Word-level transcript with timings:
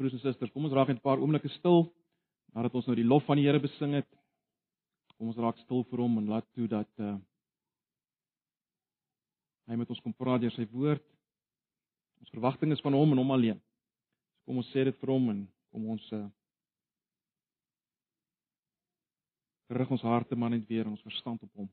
Broers 0.00 0.14
en 0.16 0.22
susters, 0.22 0.48
kom 0.54 0.64
ons 0.64 0.72
raak 0.72 0.88
net 0.88 0.96
'n 0.96 1.04
paar 1.04 1.20
oomblikke 1.20 1.50
stil 1.58 1.90
nadat 2.56 2.74
ons 2.74 2.86
nou 2.86 2.94
die 2.96 3.04
lof 3.04 3.24
van 3.28 3.36
die 3.36 3.44
Here 3.44 3.60
besing 3.60 3.92
het. 3.92 4.08
Kom 5.18 5.26
ons 5.28 5.36
raak 5.36 5.58
stil 5.58 5.84
vir 5.90 6.00
hom 6.00 6.16
en 6.18 6.26
laat 6.26 6.46
toe 6.56 6.66
dat 6.66 6.88
uh 6.98 7.18
hy 9.68 9.76
met 9.76 9.90
ons 9.90 10.00
kom 10.00 10.14
praat 10.14 10.40
deur 10.40 10.50
sy 10.52 10.64
woord. 10.72 11.04
Ons 12.20 12.32
verwagting 12.32 12.72
is 12.72 12.80
van 12.80 12.96
hom 12.96 13.12
en 13.12 13.18
hom 13.18 13.30
alleen. 13.30 13.60
So 14.38 14.44
kom 14.46 14.56
ons 14.56 14.70
sê 14.72 14.84
dit 14.84 14.96
vir 14.96 15.12
hom 15.12 15.28
en 15.28 15.48
kom 15.70 15.84
ons 15.92 16.12
uh 16.12 16.28
rig 19.68 19.90
ons 19.90 20.02
harte 20.02 20.34
maar 20.34 20.50
net 20.50 20.66
weer 20.66 20.88
ons 20.88 21.02
verstand 21.02 21.42
op 21.42 21.52
hom. 21.54 21.68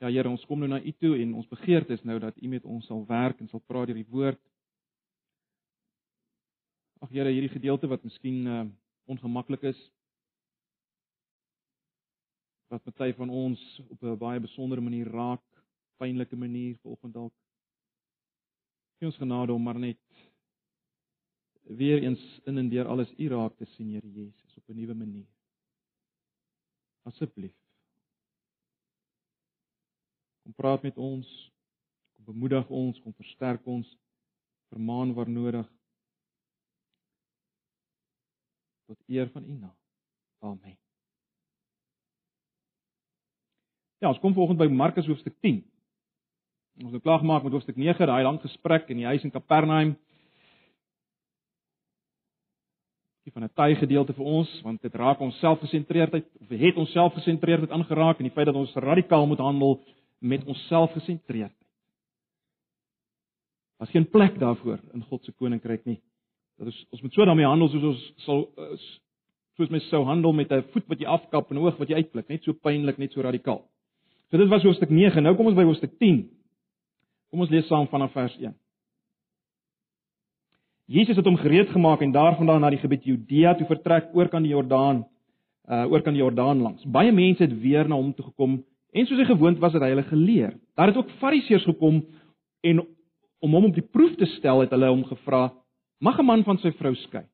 Ja 0.00 0.12
Here, 0.12 0.28
ons 0.28 0.44
kom 0.44 0.60
nou 0.60 0.68
na 0.68 0.82
U 0.84 0.92
toe 0.92 1.16
en 1.22 1.32
ons 1.34 1.48
begeerte 1.48 1.96
is 1.96 2.04
nou 2.04 2.18
dat 2.18 2.36
U 2.36 2.48
met 2.48 2.64
ons 2.64 2.86
sal 2.86 3.06
werk 3.06 3.40
en 3.40 3.48
sal 3.48 3.64
praat 3.64 3.88
deur 3.88 3.96
die 3.96 4.12
woord. 4.12 4.40
Ag 7.06 7.12
Here, 7.14 7.30
hierdie 7.30 7.52
gedeelte 7.52 7.86
wat 7.86 8.02
miskien 8.02 8.46
uh 8.50 8.64
ongemaklik 9.06 9.62
is 9.70 9.78
wat 12.66 12.82
party 12.82 13.12
van 13.14 13.30
ons 13.30 13.60
op 13.84 14.02
'n 14.02 14.16
baie 14.18 14.40
besondere 14.42 14.82
manier 14.82 15.06
raak, 15.06 15.44
pynlike 16.02 16.36
manier 16.36 16.74
vanoggend 16.82 17.14
dalk. 17.14 17.34
Gee 18.98 19.06
ons 19.06 19.20
genade 19.22 19.52
om 19.52 19.62
maar 19.62 19.78
net 19.78 20.02
weer 21.62 22.02
eens 22.02 22.24
in 22.44 22.58
en 22.58 22.68
deur 22.68 22.90
alles 22.90 23.14
U 23.18 23.28
raak 23.28 23.54
te 23.56 23.66
sien, 23.76 23.94
Here 23.94 24.10
Jesus, 24.10 24.56
op 24.56 24.68
'n 24.68 24.76
nuwe 24.76 24.94
manier. 24.94 25.30
Asseblief. 27.02 27.54
Kom 30.42 30.52
praat 30.54 30.82
met 30.82 30.96
ons. 30.98 31.52
Kom 32.12 32.24
bemoedig 32.24 32.68
ons, 32.68 33.00
kom 33.00 33.14
versterk 33.14 33.66
ons, 33.66 33.96
vermaan 34.68 35.14
waar 35.14 35.30
nodig. 35.30 35.76
Tot 38.86 38.98
eer 39.06 39.30
van 39.30 39.44
U 39.44 39.52
naam. 39.52 39.76
Amen. 40.38 40.78
Ja, 43.98 44.08
ons 44.08 44.18
kom 44.18 44.32
vanoggend 44.32 44.60
by 44.60 44.68
Markus 44.70 45.06
hoofstuk 45.06 45.34
10. 45.40 45.62
Ons 46.84 46.92
het 46.92 47.02
klaar 47.02 47.18
gemaak 47.18 47.42
met 47.42 47.52
hoofstuk 47.52 47.76
9, 47.76 48.06
daai 48.06 48.22
lang 48.22 48.40
gesprek 48.40 48.90
in 48.92 49.00
die 49.00 49.08
huis 49.08 49.24
in 49.24 49.32
Kapernaum. 49.32 49.96
Dit 53.24 53.32
van 53.32 53.42
'n 53.42 53.54
taai 53.54 53.74
gedeelte 53.74 54.12
vir 54.12 54.24
ons, 54.24 54.60
want 54.62 54.82
dit 54.82 54.94
raak 54.94 55.20
ons 55.20 55.38
selfgesentreerdheid 55.38 56.26
of 56.40 56.48
het 56.48 56.76
ons 56.76 56.90
selfgesentreerdheid 56.92 57.70
aangeraak 57.70 58.18
en 58.18 58.28
die 58.28 58.34
feit 58.34 58.46
dat 58.46 58.54
ons 58.54 58.74
radikaal 58.74 59.26
moet 59.26 59.38
handel 59.38 59.82
met 60.18 60.44
ons 60.44 60.66
selfgesentreerdheid. 60.66 61.66
Daar's 63.78 63.90
geen 63.90 64.08
plek 64.08 64.38
daarvoor 64.38 64.78
in 64.92 65.02
God 65.02 65.24
se 65.24 65.32
koninkryk 65.32 65.84
nie. 65.84 66.00
Dat 66.56 66.66
ons 66.66 66.86
ons 66.90 67.02
moet 67.02 67.12
so 67.12 67.24
daarmee 67.24 67.46
handel 67.46 67.68
soos 67.68 67.88
ons 67.92 68.04
sal 68.24 68.44
soos 69.56 69.72
mens 69.72 69.88
sou 69.88 70.04
handel 70.04 70.32
met 70.32 70.52
'n 70.52 70.64
voet 70.72 70.86
wat 70.88 71.00
jy 71.00 71.06
afkap 71.06 71.50
en 71.50 71.56
'n 71.56 71.64
oog 71.64 71.78
wat 71.78 71.88
jy 71.88 71.96
uitpluk, 71.96 72.28
net 72.28 72.44
so 72.44 72.52
pynlik, 72.52 72.98
net 72.98 73.12
so 73.12 73.20
radikaal. 73.20 73.64
So 74.30 74.38
dit 74.38 74.48
was 74.48 74.62
hoofstuk 74.62 74.90
9. 74.90 75.22
Nou 75.22 75.34
kom 75.36 75.46
ons 75.46 75.56
by 75.56 75.64
hoofstuk 75.64 75.98
10. 75.98 76.28
Kom 77.30 77.40
ons 77.40 77.50
lees 77.50 77.66
saam 77.66 77.86
vanaf 77.88 78.12
vers 78.12 78.36
1. 78.38 78.54
Jesus 80.86 81.16
het 81.16 81.26
hom 81.26 81.36
gereed 81.36 81.68
gemaak 81.74 82.02
en 82.02 82.12
daarvandaan 82.14 82.60
na 82.60 82.70
die 82.70 82.78
gebied 82.78 83.04
Judea 83.04 83.54
toe 83.58 83.66
vertrek 83.66 84.12
oor 84.14 84.28
kan 84.28 84.42
die 84.42 84.52
Jordaan, 84.52 85.04
uh 85.66 85.84
oor 85.90 86.02
kan 86.02 86.14
die 86.14 86.22
Jordaan 86.22 86.62
langs. 86.62 86.84
Baie 86.86 87.12
mense 87.12 87.42
het 87.42 87.60
weer 87.60 87.88
na 87.88 87.98
hom 87.98 88.12
toe 88.14 88.24
gekom 88.24 88.60
en 88.92 89.06
soos 89.06 89.18
hy 89.18 89.26
gewoond 89.26 89.58
was 89.58 89.74
het 89.74 89.82
hy 89.82 89.88
hulle 89.88 90.06
geleer. 90.06 90.54
Daar 90.78 90.92
het 90.92 90.96
ook 90.96 91.10
Fariseërs 91.18 91.66
gekom 91.66 92.04
en 92.62 92.84
om 93.42 93.52
hom 93.58 93.64
op 93.64 93.74
die 93.74 93.82
proef 93.84 94.14
te 94.16 94.26
stel 94.36 94.62
het 94.62 94.70
hulle 94.70 94.92
hom 94.92 95.02
gevra: 95.04 95.50
"Mag 96.00 96.18
'n 96.18 96.24
man 96.24 96.44
van 96.44 96.58
sy 96.58 96.72
vrou 96.72 96.94
skei?" 96.94 97.24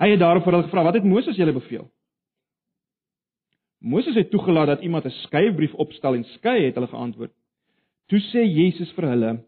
Hy 0.00 0.08
het 0.10 0.20
daarop 0.20 0.44
vir 0.44 0.52
hulle 0.52 0.64
gevra: 0.64 0.84
"Wat 0.84 0.94
het 0.94 1.04
Moses 1.04 1.36
julle 1.36 1.52
beveel?" 1.52 1.90
Moses 3.80 4.14
het 4.14 4.30
toegelaat 4.30 4.66
dat 4.66 4.82
iemand 4.82 5.04
'n 5.04 5.10
skeybrief 5.10 5.74
opstel 5.74 6.14
en 6.14 6.24
skei, 6.24 6.64
het 6.64 6.74
hulle 6.74 6.86
geantwoord. 6.86 7.32
Toe 8.08 8.18
sê 8.18 8.42
Jesus 8.44 8.92
vir 8.92 9.08
hulle: 9.08 9.44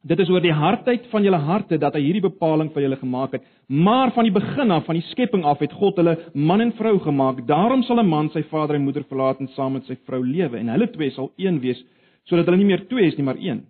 Dit 0.00 0.18
is 0.18 0.30
oor 0.32 0.40
die 0.40 0.52
hardheid 0.52 1.06
van 1.12 1.22
julle 1.22 1.36
harte 1.36 1.76
dat 1.78 1.94
hy 1.94 2.00
hierdie 2.00 2.24
bepaling 2.24 2.70
vir 2.72 2.82
julle 2.82 2.96
gemaak 2.96 3.32
het, 3.36 3.42
maar 3.68 4.10
van 4.16 4.24
die 4.24 4.32
begin 4.32 4.70
af 4.70 4.86
van 4.86 4.96
die 4.96 5.04
skepping 5.10 5.44
af 5.44 5.60
het 5.60 5.72
God 5.72 5.96
hulle 6.00 6.16
man 6.34 6.60
en 6.60 6.72
vrou 6.72 6.98
gemaak. 6.98 7.46
Daarom 7.46 7.82
sal 7.82 8.00
'n 8.00 8.08
man 8.08 8.30
sy 8.30 8.42
vader 8.42 8.76
en 8.76 8.84
moeder 8.84 9.04
verlaat 9.04 9.40
en 9.40 9.48
saam 9.48 9.72
met 9.72 9.84
sy 9.84 9.96
vrou 10.06 10.24
lewe 10.24 10.56
en 10.56 10.68
hulle 10.68 10.90
twee 10.90 11.10
sal 11.10 11.32
een 11.36 11.60
wees, 11.60 11.84
sodat 12.24 12.46
hulle 12.46 12.56
nie 12.56 12.66
meer 12.66 12.88
twee 12.88 13.06
is 13.06 13.16
nie, 13.16 13.24
maar 13.24 13.36
een. 13.36 13.66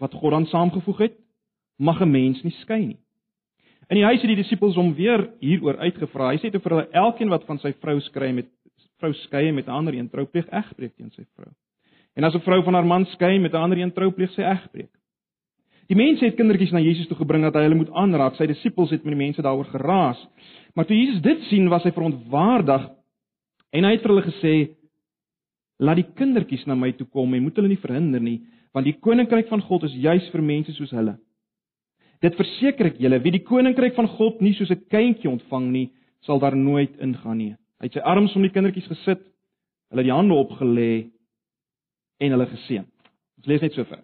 Wat 0.00 0.12
God 0.12 0.30
dan 0.30 0.46
saamgevoeg 0.46 0.98
het, 0.98 1.14
mag 1.78 2.00
'n 2.00 2.10
mens 2.10 2.42
nie 2.42 2.54
skei 2.62 2.86
nie. 2.86 2.98
In 3.88 3.96
die 3.96 4.04
huis 4.04 4.20
het 4.20 4.28
die 4.28 4.42
disippels 4.42 4.76
hom 4.76 4.94
weer 4.94 5.30
hieroor 5.40 5.76
uitgevra. 5.76 6.30
Hy 6.32 6.38
sê 6.40 6.50
te 6.50 6.58
vir 6.58 6.70
hulle: 6.70 6.88
Elkeen 6.92 7.28
wat 7.28 7.44
van 7.44 7.58
sy 7.58 7.72
vrou 7.72 8.00
skei 8.00 8.32
met 8.32 8.48
vrou 8.98 9.12
skei 9.26 9.52
met 9.52 9.66
'n 9.66 9.70
ander 9.70 9.94
een 9.94 10.08
troupleeg 10.08 10.48
egbreek 10.48 10.96
teen 10.96 11.10
sy 11.10 11.24
vrou. 11.36 11.52
En 12.16 12.24
as 12.24 12.34
'n 12.34 12.40
vrou 12.40 12.62
van 12.62 12.74
haar 12.74 12.86
man 12.86 13.06
skei 13.06 13.38
met 13.38 13.52
'n 13.52 13.56
ander 13.56 13.78
een 13.78 13.92
troupleeg 13.92 14.30
sy 14.30 14.42
egbreek. 14.42 14.90
Die 15.88 15.96
mense 15.96 16.24
het 16.24 16.36
kindertjies 16.36 16.72
na 16.72 16.80
Jesus 16.80 17.06
toe 17.06 17.16
gebring 17.16 17.42
dat 17.42 17.54
hy 17.54 17.62
hulle 17.66 17.74
moet 17.74 17.92
aanraak. 17.92 18.36
Sy 18.36 18.46
disippels 18.46 18.90
het 18.90 19.04
met 19.04 19.12
die 19.12 19.24
mense 19.24 19.42
daaroor 19.42 19.68
geraas. 19.68 20.28
Maar 20.74 20.86
toe 20.86 20.96
Jesus 20.96 21.20
dit 21.20 21.40
sien, 21.50 21.68
was 21.68 21.84
hy 21.84 21.92
verontwaardig 21.92 22.88
en 23.70 23.84
hy 23.84 23.90
het 23.90 24.02
vir 24.02 24.14
hulle 24.14 24.30
gesê: 24.30 24.54
"Laat 25.78 25.96
die 25.96 26.12
kindertjies 26.14 26.66
na 26.66 26.74
my 26.74 26.92
toe 26.92 27.06
kom 27.06 27.34
en 27.34 27.42
moet 27.42 27.56
hulle 27.56 27.68
nie 27.68 27.82
verhinder 27.82 28.20
nie, 28.20 28.40
want 28.72 28.84
die 28.84 28.98
koninkryk 28.98 29.48
van 29.48 29.60
God 29.60 29.82
is 29.82 29.92
juis 29.92 30.30
vir 30.30 30.42
mense 30.42 30.72
soos 30.72 30.90
hulle." 30.90 31.18
Dit 32.24 32.38
verseker 32.40 32.88
ek 32.88 33.00
julle, 33.02 33.18
wie 33.20 33.34
die 33.34 33.44
koninkryk 33.44 33.96
van 33.98 34.08
God 34.16 34.40
nie 34.40 34.54
soos 34.56 34.70
'n 34.70 34.86
kindjie 34.88 35.28
ontvang 35.28 35.66
nie, 35.72 35.90
sal 36.24 36.40
daar 36.40 36.56
nooit 36.56 36.96
ingaan 36.96 37.38
nie. 37.38 37.52
Hy 37.80 37.88
het 37.88 37.92
sy 37.92 38.00
arms 38.00 38.34
om 38.36 38.42
die 38.42 38.50
kindertjies 38.50 38.88
gesit, 38.88 39.20
hulle 39.90 40.02
die 40.06 40.14
hande 40.14 40.34
opgelê 40.34 41.10
en 42.20 42.32
hulle 42.32 42.46
geseën. 42.46 42.86
Ons 43.38 43.46
lees 43.46 43.60
net 43.60 43.74
so 43.74 43.84
ver. 43.84 44.00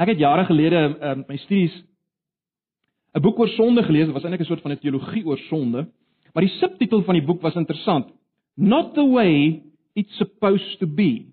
Ek 0.00 0.08
het 0.08 0.18
jare 0.18 0.46
gelede 0.48 0.80
uh, 0.96 1.16
my 1.28 1.36
studies 1.36 1.74
'n 3.14 3.20
boek 3.20 3.38
oor 3.38 3.48
sonde 3.48 3.82
gelees. 3.82 4.06
Dit 4.06 4.14
was 4.14 4.24
eintlik 4.24 4.40
'n 4.40 4.48
soort 4.48 4.62
van 4.62 4.72
'n 4.72 4.80
teologie 4.80 5.26
oor 5.26 5.38
sonde, 5.38 5.86
maar 6.32 6.42
die 6.42 6.56
subtitel 6.58 7.02
van 7.02 7.14
die 7.14 7.26
boek 7.26 7.42
was 7.42 7.54
interessant. 7.54 8.08
Not 8.56 8.94
the 8.94 9.04
way 9.04 9.62
it's 9.94 10.16
supposed 10.16 10.78
to 10.78 10.86
be. 10.86 11.31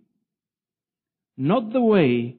Not 1.39 1.72
the 1.72 1.81
way 1.81 2.35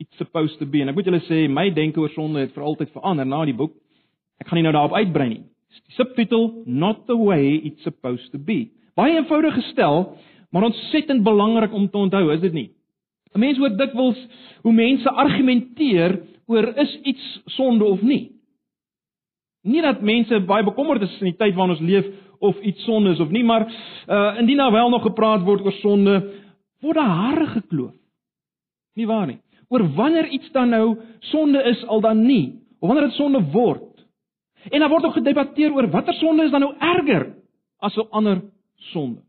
it's 0.00 0.16
supposed 0.16 0.58
to 0.58 0.66
be. 0.66 0.80
En 0.80 0.88
ek 0.88 0.96
moet 0.96 1.08
julle 1.10 1.20
sê 1.26 1.44
my 1.52 1.68
denke 1.76 2.00
oor 2.00 2.12
sonde 2.14 2.40
het 2.40 2.54
vir 2.54 2.64
altyd 2.64 2.94
verander 2.94 3.28
na 3.28 3.42
die 3.44 3.56
boek. 3.56 3.74
Ek 4.40 4.48
gaan 4.48 4.56
nie 4.60 4.64
nou 4.64 4.72
daarop 4.72 4.96
uitbrei 4.96 5.28
nie. 5.34 5.42
Die 5.84 5.96
subtitel 5.98 6.48
Not 6.64 7.04
the 7.10 7.16
way 7.18 7.58
it's 7.60 7.84
supposed 7.84 8.30
to 8.32 8.40
be. 8.40 8.70
Baie 8.96 9.18
eenvoudig 9.18 9.58
gestel, 9.60 10.14
maar 10.50 10.70
ontsettend 10.70 11.22
belangrik 11.26 11.74
om 11.76 11.90
te 11.90 12.00
onthou, 12.00 12.24
is 12.32 12.40
dit 12.40 12.56
nie? 12.56 12.70
'n 13.34 13.40
Mens 13.40 13.58
hoor 13.58 13.76
dikwels 13.76 14.18
hoe 14.62 14.72
mense 14.72 15.10
argumenteer 15.10 16.16
oor 16.46 16.72
is 16.80 16.98
iets 17.04 17.42
sonde 17.58 17.84
of 17.84 18.00
nie. 18.02 18.32
Nie 19.62 19.82
dat 19.82 20.00
mense 20.00 20.40
baie 20.40 20.64
bekommerd 20.64 21.02
is 21.02 21.20
in 21.20 21.32
die 21.32 21.36
tyd 21.36 21.54
waarin 21.54 21.76
ons 21.76 21.84
leef 21.84 22.06
of 22.40 22.58
iets 22.60 22.84
sonde 22.84 23.10
is 23.10 23.20
of 23.20 23.28
nie, 23.28 23.44
maar 23.44 23.68
uh 24.08 24.38
indien 24.40 24.56
daar 24.56 24.72
wel 24.72 24.90
nog 24.90 25.02
gepraat 25.02 25.44
word 25.44 25.64
oor 25.66 25.76
sonde, 25.82 26.16
word 26.80 26.96
daar 26.96 27.16
hare 27.22 27.46
gekloof. 27.46 27.97
Nie 28.94 29.06
waar 29.06 29.26
nie? 29.26 29.40
oor 29.68 29.84
wanneer 29.94 30.28
iets 30.28 30.50
dan 30.52 30.68
nou 30.68 30.98
sonde 31.20 31.62
is 31.62 31.84
al 31.86 32.00
dan 32.00 32.24
nie, 32.26 32.58
of 32.78 32.88
wanneer 32.88 33.08
dit 33.08 33.16
sonde 33.16 33.42
word. 33.52 34.04
En 34.70 34.80
daar 34.80 34.90
word 34.90 35.04
ook 35.04 35.18
gedebatteer 35.20 35.72
oor 35.72 35.90
watter 35.90 36.14
sonde 36.14 36.44
is 36.44 36.50
dan 36.50 36.60
nou 36.60 36.74
erger 36.78 37.34
as 37.78 37.96
'n 37.96 38.08
ander 38.10 38.42
sonde. 38.74 39.22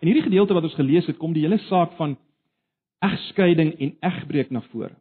In 0.00 0.08
hierdie 0.08 0.22
gedeelte 0.22 0.54
wat 0.54 0.62
ons 0.62 0.74
gelees 0.74 1.06
het, 1.06 1.16
kom 1.16 1.32
die 1.32 1.42
hele 1.42 1.58
saak 1.58 1.92
van 1.92 2.18
egskeiding 2.98 3.78
en 3.78 3.96
egbreek 4.00 4.50
na 4.50 4.60
vore. 4.60 4.96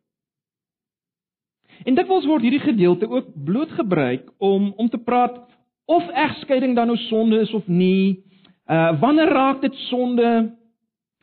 En 1.83 1.95
dit 1.95 2.07
word 2.07 2.42
hierdie 2.42 2.59
gedeelte 2.59 3.09
ook 3.09 3.44
bloot 3.44 3.71
gebruik 3.71 4.31
om 4.38 4.74
om 4.77 4.89
te 4.89 4.98
praat 4.98 5.50
of 5.86 6.09
egskeiding 6.09 6.75
dan 6.75 6.88
nou 6.88 6.98
sonde 6.98 7.39
is 7.39 7.53
of 7.53 7.68
nie. 7.68 8.24
Uh 8.69 9.00
wanneer 9.00 9.31
raak 9.34 9.62
dit 9.62 9.75
sonde? 9.90 10.58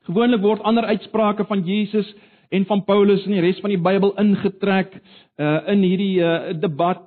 Gewoonlik 0.09 0.41
word 0.41 0.63
ander 0.63 0.85
uitsprake 0.85 1.45
van 1.45 1.63
Jesus 1.65 2.15
en 2.49 2.65
van 2.67 2.85
Paulus 2.85 3.25
en 3.27 3.37
die 3.37 3.45
res 3.45 3.61
van 3.61 3.71
die 3.71 3.83
Bybel 3.83 4.15
ingetrek 4.17 4.97
uh 5.37 5.69
in 5.69 5.85
hierdie 5.85 6.19
uh 6.25 6.55
debat 6.61 7.07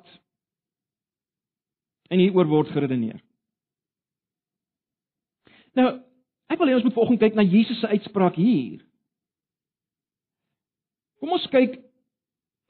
en 2.12 2.20
hieroor 2.20 2.48
word 2.52 2.72
geredeneer. 2.76 3.20
Nou, 5.74 5.88
ek 6.52 6.60
wil 6.60 6.68
hê 6.68 6.76
ons 6.76 6.86
moet 6.86 6.96
vanoggend 6.96 7.22
kyk 7.24 7.38
na 7.40 7.48
Jesus 7.48 7.80
se 7.80 7.88
uitspraak 7.88 8.36
hier. 8.36 8.82
Kom 11.24 11.32
ons 11.38 11.48
kyk 11.54 11.78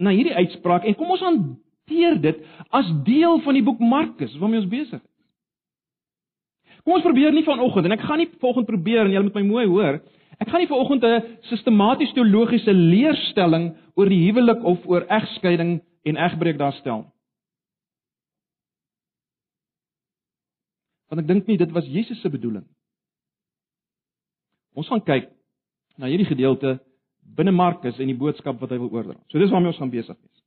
na 0.01 0.13
hierdie 0.13 0.35
uitspraak 0.37 0.85
en 0.85 0.97
kom 0.99 1.13
ons 1.15 1.23
hanteer 1.25 2.19
dit 2.21 2.43
as 2.69 2.89
deel 3.07 3.41
van 3.45 3.57
die 3.57 3.65
boek 3.65 3.81
Markus 3.81 4.35
waarmee 4.37 4.61
ons 4.61 4.69
besig 4.71 5.01
is. 5.01 5.10
Kom 6.83 6.97
ons 6.97 7.05
probeer 7.05 7.33
nie 7.33 7.45
vanoggend 7.45 7.85
en 7.85 7.95
ek 7.95 8.03
gaan 8.07 8.21
nie 8.21 8.29
volgende 8.41 8.69
probeer 8.71 9.05
en 9.05 9.13
julle 9.13 9.27
moet 9.27 9.39
my 9.39 9.45
mooi 9.45 9.65
hoor. 9.69 10.01
Ek 10.41 10.49
gaan 10.49 10.63
nie 10.63 10.69
vanoggend 10.71 11.03
'n 11.03 11.37
sistematies 11.49 12.13
teologiese 12.13 12.73
leerstelling 12.73 13.75
oor 13.95 14.09
die 14.09 14.23
huwelik 14.25 14.63
of 14.63 14.85
oor 14.85 15.05
egskeiding 15.05 15.81
en 16.05 16.17
egbreek 16.17 16.57
daar 16.57 16.73
stel. 16.73 17.05
Want 21.09 21.21
ek 21.21 21.27
dink 21.27 21.47
nie 21.47 21.57
dit 21.57 21.71
was 21.71 21.85
Jesus 21.85 22.21
se 22.21 22.29
bedoeling. 22.29 22.65
Ons 24.73 24.87
gaan 24.87 25.03
kyk 25.03 25.29
na 25.97 26.07
hierdie 26.07 26.29
gedeelte 26.29 26.79
binne 27.21 27.51
Markus 27.51 27.99
en 27.99 28.07
die 28.07 28.17
boodskap 28.17 28.59
wat 28.61 28.71
hy 28.71 28.77
wil 28.77 28.89
oordra. 28.89 29.17
So 29.29 29.39
dis 29.39 29.51
waarmee 29.51 29.73
ons 29.73 29.77
gaan 29.77 29.91
besig 29.91 30.17
wees. 30.17 30.43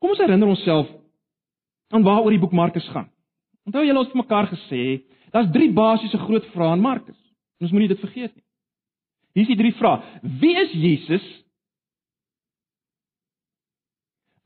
Kom 0.00 0.10
ons 0.10 0.18
herinner 0.18 0.48
onsself 0.48 0.88
aan 1.94 2.02
waaroor 2.02 2.34
die 2.34 2.42
boek 2.42 2.52
Markus 2.52 2.88
gaan. 2.88 3.08
Onthou 3.66 3.84
julle 3.84 3.98
ons 3.98 4.10
het 4.10 4.18
mekaar 4.18 4.48
gesê, 4.50 5.02
daar's 5.34 5.50
drie 5.52 5.72
basiese 5.72 6.18
groot 6.18 6.46
vrae 6.54 6.76
in 6.76 6.84
Markus. 6.84 7.18
Ons 7.62 7.72
moenie 7.74 7.90
dit 7.90 8.00
vergeet 8.00 8.34
nie. 8.34 8.44
Hier 9.36 9.44
is 9.44 9.52
die 9.52 9.58
drie 9.58 9.74
vrae. 9.76 10.00
Wie 10.40 10.54
is 10.56 10.72
Jesus? 10.72 11.24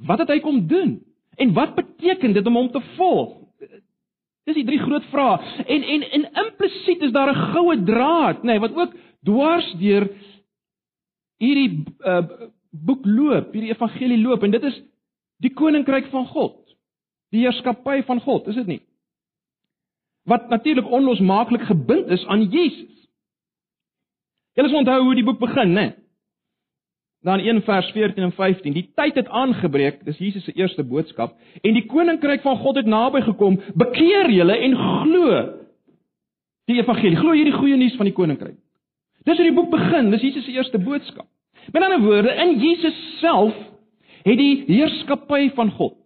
Wat 0.06 0.18
het 0.22 0.32
hy 0.32 0.40
kom 0.42 0.64
doen? 0.66 0.96
En 1.40 1.52
wat 1.54 1.76
beteken 1.76 2.32
dit 2.34 2.46
om 2.46 2.58
hom 2.58 2.70
te 2.72 2.82
volg? 2.96 3.36
Dis 4.48 4.56
die 4.56 4.66
drie 4.66 4.80
groot 4.80 5.04
vrae. 5.12 5.38
En 5.66 5.84
en 5.94 6.06
en 6.18 6.26
implisiet 6.44 7.04
is 7.06 7.12
daar 7.12 7.30
'n 7.30 7.52
goue 7.52 7.76
draad, 7.84 8.42
nê, 8.42 8.56
nee, 8.56 8.60
wat 8.60 8.74
ook 8.74 8.96
dwars 9.22 9.72
deur 9.78 10.08
hierdie 11.38 11.84
uh, 12.04 12.24
boek 12.70 13.04
loop, 13.04 13.52
hierdie 13.52 13.72
evangelie 13.72 14.18
loop 14.20 14.42
en 14.42 14.50
dit 14.50 14.62
is 14.62 14.82
die 15.36 15.52
koninkryk 15.52 16.10
van 16.10 16.26
God. 16.26 16.59
Die 17.30 17.44
heerskappy 17.44 18.02
van 18.08 18.20
God, 18.20 18.48
is 18.50 18.58
dit 18.58 18.66
nie? 18.66 18.80
Wat 20.28 20.48
natuurlik 20.48 20.90
onlosmaaklik 20.90 21.62
gebind 21.68 22.10
is 22.10 22.26
aan 22.26 22.48
Jesus. 22.50 23.08
Julle 24.58 24.68
sal 24.68 24.82
onthou 24.82 25.02
hoe 25.04 25.14
die 25.14 25.24
boek 25.24 25.38
begin, 25.40 25.74
né? 25.76 25.86
Dan 27.24 27.40
1 27.44 27.62
vers 27.62 27.90
14 27.92 28.24
en 28.24 28.32
15. 28.32 28.74
Die 28.74 28.86
tyd 28.96 29.14
het 29.14 29.28
aangebreek, 29.28 30.04
dis 30.04 30.18
Jesus 30.18 30.44
se 30.44 30.52
eerste 30.56 30.84
boodskap, 30.84 31.36
en 31.60 31.76
die 31.76 31.86
koninkryk 31.86 32.42
van 32.42 32.56
God 32.56 32.80
het 32.80 32.88
naby 32.88 33.20
gekom. 33.26 33.58
Bekeer 33.74 34.30
julle 34.32 34.56
en 34.56 34.76
glo 34.76 35.40
die 36.70 36.78
evangelie. 36.80 37.18
Glo 37.18 37.34
hierdie 37.36 37.56
goeie 37.56 37.76
nuus 37.76 37.96
van 37.98 38.08
die 38.08 38.16
koninkryk. 38.16 38.56
Dis 39.28 39.36
hoe 39.36 39.46
die 39.46 39.56
boek 39.56 39.68
begin, 39.72 40.08
dis 40.14 40.24
Jesus 40.24 40.46
se 40.46 40.54
eerste 40.54 40.80
boodskap. 40.80 41.28
Met 41.74 41.84
ander 41.84 42.00
woorde, 42.00 42.32
in 42.40 42.56
Jesus 42.62 42.96
self 43.20 43.56
het 44.24 44.38
die 44.38 44.64
heerskappy 44.68 45.50
van 45.56 45.72
God, 45.76 45.96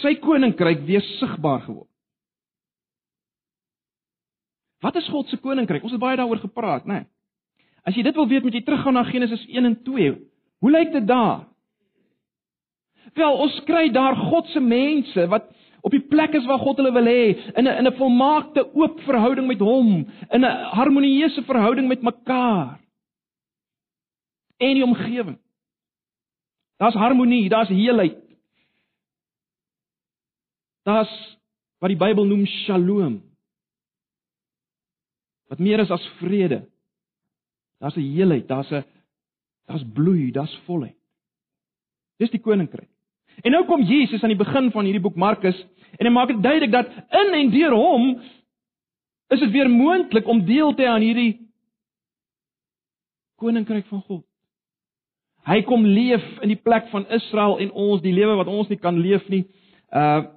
sy 0.00 0.14
koninkryk 0.22 0.84
weer 0.86 1.02
sigbaar 1.18 1.60
geword. 1.66 1.88
Wat 4.80 4.96
is 4.96 5.08
God 5.12 5.28
se 5.28 5.36
koninkryk? 5.36 5.82
Ons 5.82 5.92
het 5.92 6.00
baie 6.00 6.16
daaroor 6.16 6.40
gepraat, 6.40 6.86
né? 6.86 7.02
Nee. 7.02 7.08
As 7.84 7.96
jy 7.96 8.04
dit 8.04 8.16
wil 8.16 8.28
weet, 8.28 8.44
moet 8.44 8.56
jy 8.58 8.64
teruggaan 8.64 8.96
na 8.96 9.06
Genesis 9.08 9.46
1 9.48 9.64
en 9.64 9.76
2. 9.84 10.10
Hoe 10.60 10.70
lyk 10.70 10.92
dit 10.92 11.06
daar? 11.08 11.46
Wel, 13.16 13.38
ons 13.42 13.56
kry 13.66 13.88
daar 13.92 14.16
God 14.28 14.50
se 14.52 14.60
mense 14.60 15.26
wat 15.32 15.48
op 15.80 15.94
die 15.94 16.02
plek 16.12 16.34
is 16.36 16.44
waar 16.46 16.60
God 16.60 16.76
hulle 16.80 16.92
wil 16.92 17.08
hê, 17.08 17.22
in 17.56 17.64
'n 17.64 17.78
in 17.80 17.86
'n 17.88 17.96
volmaakte 17.96 18.68
oop 18.74 19.00
verhouding 19.00 19.46
met 19.46 19.58
hom, 19.58 20.06
in 20.30 20.44
'n 20.44 20.64
harmonieuse 20.76 21.42
verhouding 21.42 21.88
met 21.88 22.02
mekaar. 22.02 22.78
En 24.58 24.74
die 24.74 24.84
omgewing. 24.84 25.38
Daar's 26.76 26.94
harmonie, 26.94 27.48
daar's 27.48 27.68
heelheid. 27.68 28.19
Daar's 30.82 31.12
wat 31.80 31.92
die 31.92 31.98
Bybel 32.00 32.26
noem 32.28 32.46
Shalom. 32.46 33.20
Wat 35.50 35.58
meer 35.58 35.80
is 35.82 35.90
as 35.90 36.06
vrede. 36.20 36.66
Daar's 37.80 37.96
'n 37.96 38.12
heelheid, 38.14 38.48
daar's 38.48 38.70
'n 38.70 38.84
daar's 39.66 39.84
bloei, 39.92 40.30
daar's 40.30 40.60
volheid. 40.64 40.96
Dis 42.18 42.30
die 42.30 42.40
koninkryk. 42.40 42.88
En 43.42 43.50
nou 43.50 43.64
kom 43.66 43.82
Jesus 43.82 44.22
aan 44.22 44.34
die 44.34 44.44
begin 44.44 44.70
van 44.70 44.84
hierdie 44.84 45.02
boek 45.02 45.16
Markus 45.16 45.66
en 45.98 46.06
hy 46.06 46.12
maak 46.12 46.28
dit 46.28 46.42
duidelik 46.42 46.70
dat 46.70 46.88
in 47.10 47.34
en 47.34 47.50
deur 47.50 47.72
hom 47.72 48.20
is 49.30 49.40
dit 49.40 49.50
weer 49.50 49.70
moontlik 49.70 50.26
om 50.26 50.44
deel 50.44 50.74
te 50.74 50.82
hê 50.82 50.86
aan 50.86 51.00
hierdie 51.00 51.50
koninkryk 53.36 53.86
van 53.86 54.02
God. 54.02 54.24
Hy 55.48 55.62
kom 55.62 55.86
leef 55.86 56.24
in 56.44 56.52
die 56.52 56.60
plek 56.60 56.90
van 56.92 57.06
Israel 57.08 57.58
en 57.58 57.70
ons 57.70 58.02
die 58.04 58.12
lewe 58.12 58.36
wat 58.36 58.46
ons 58.46 58.68
nie 58.68 58.78
kan 58.78 58.98
leef 59.00 59.28
nie. 59.28 59.46
Uh 59.88 60.36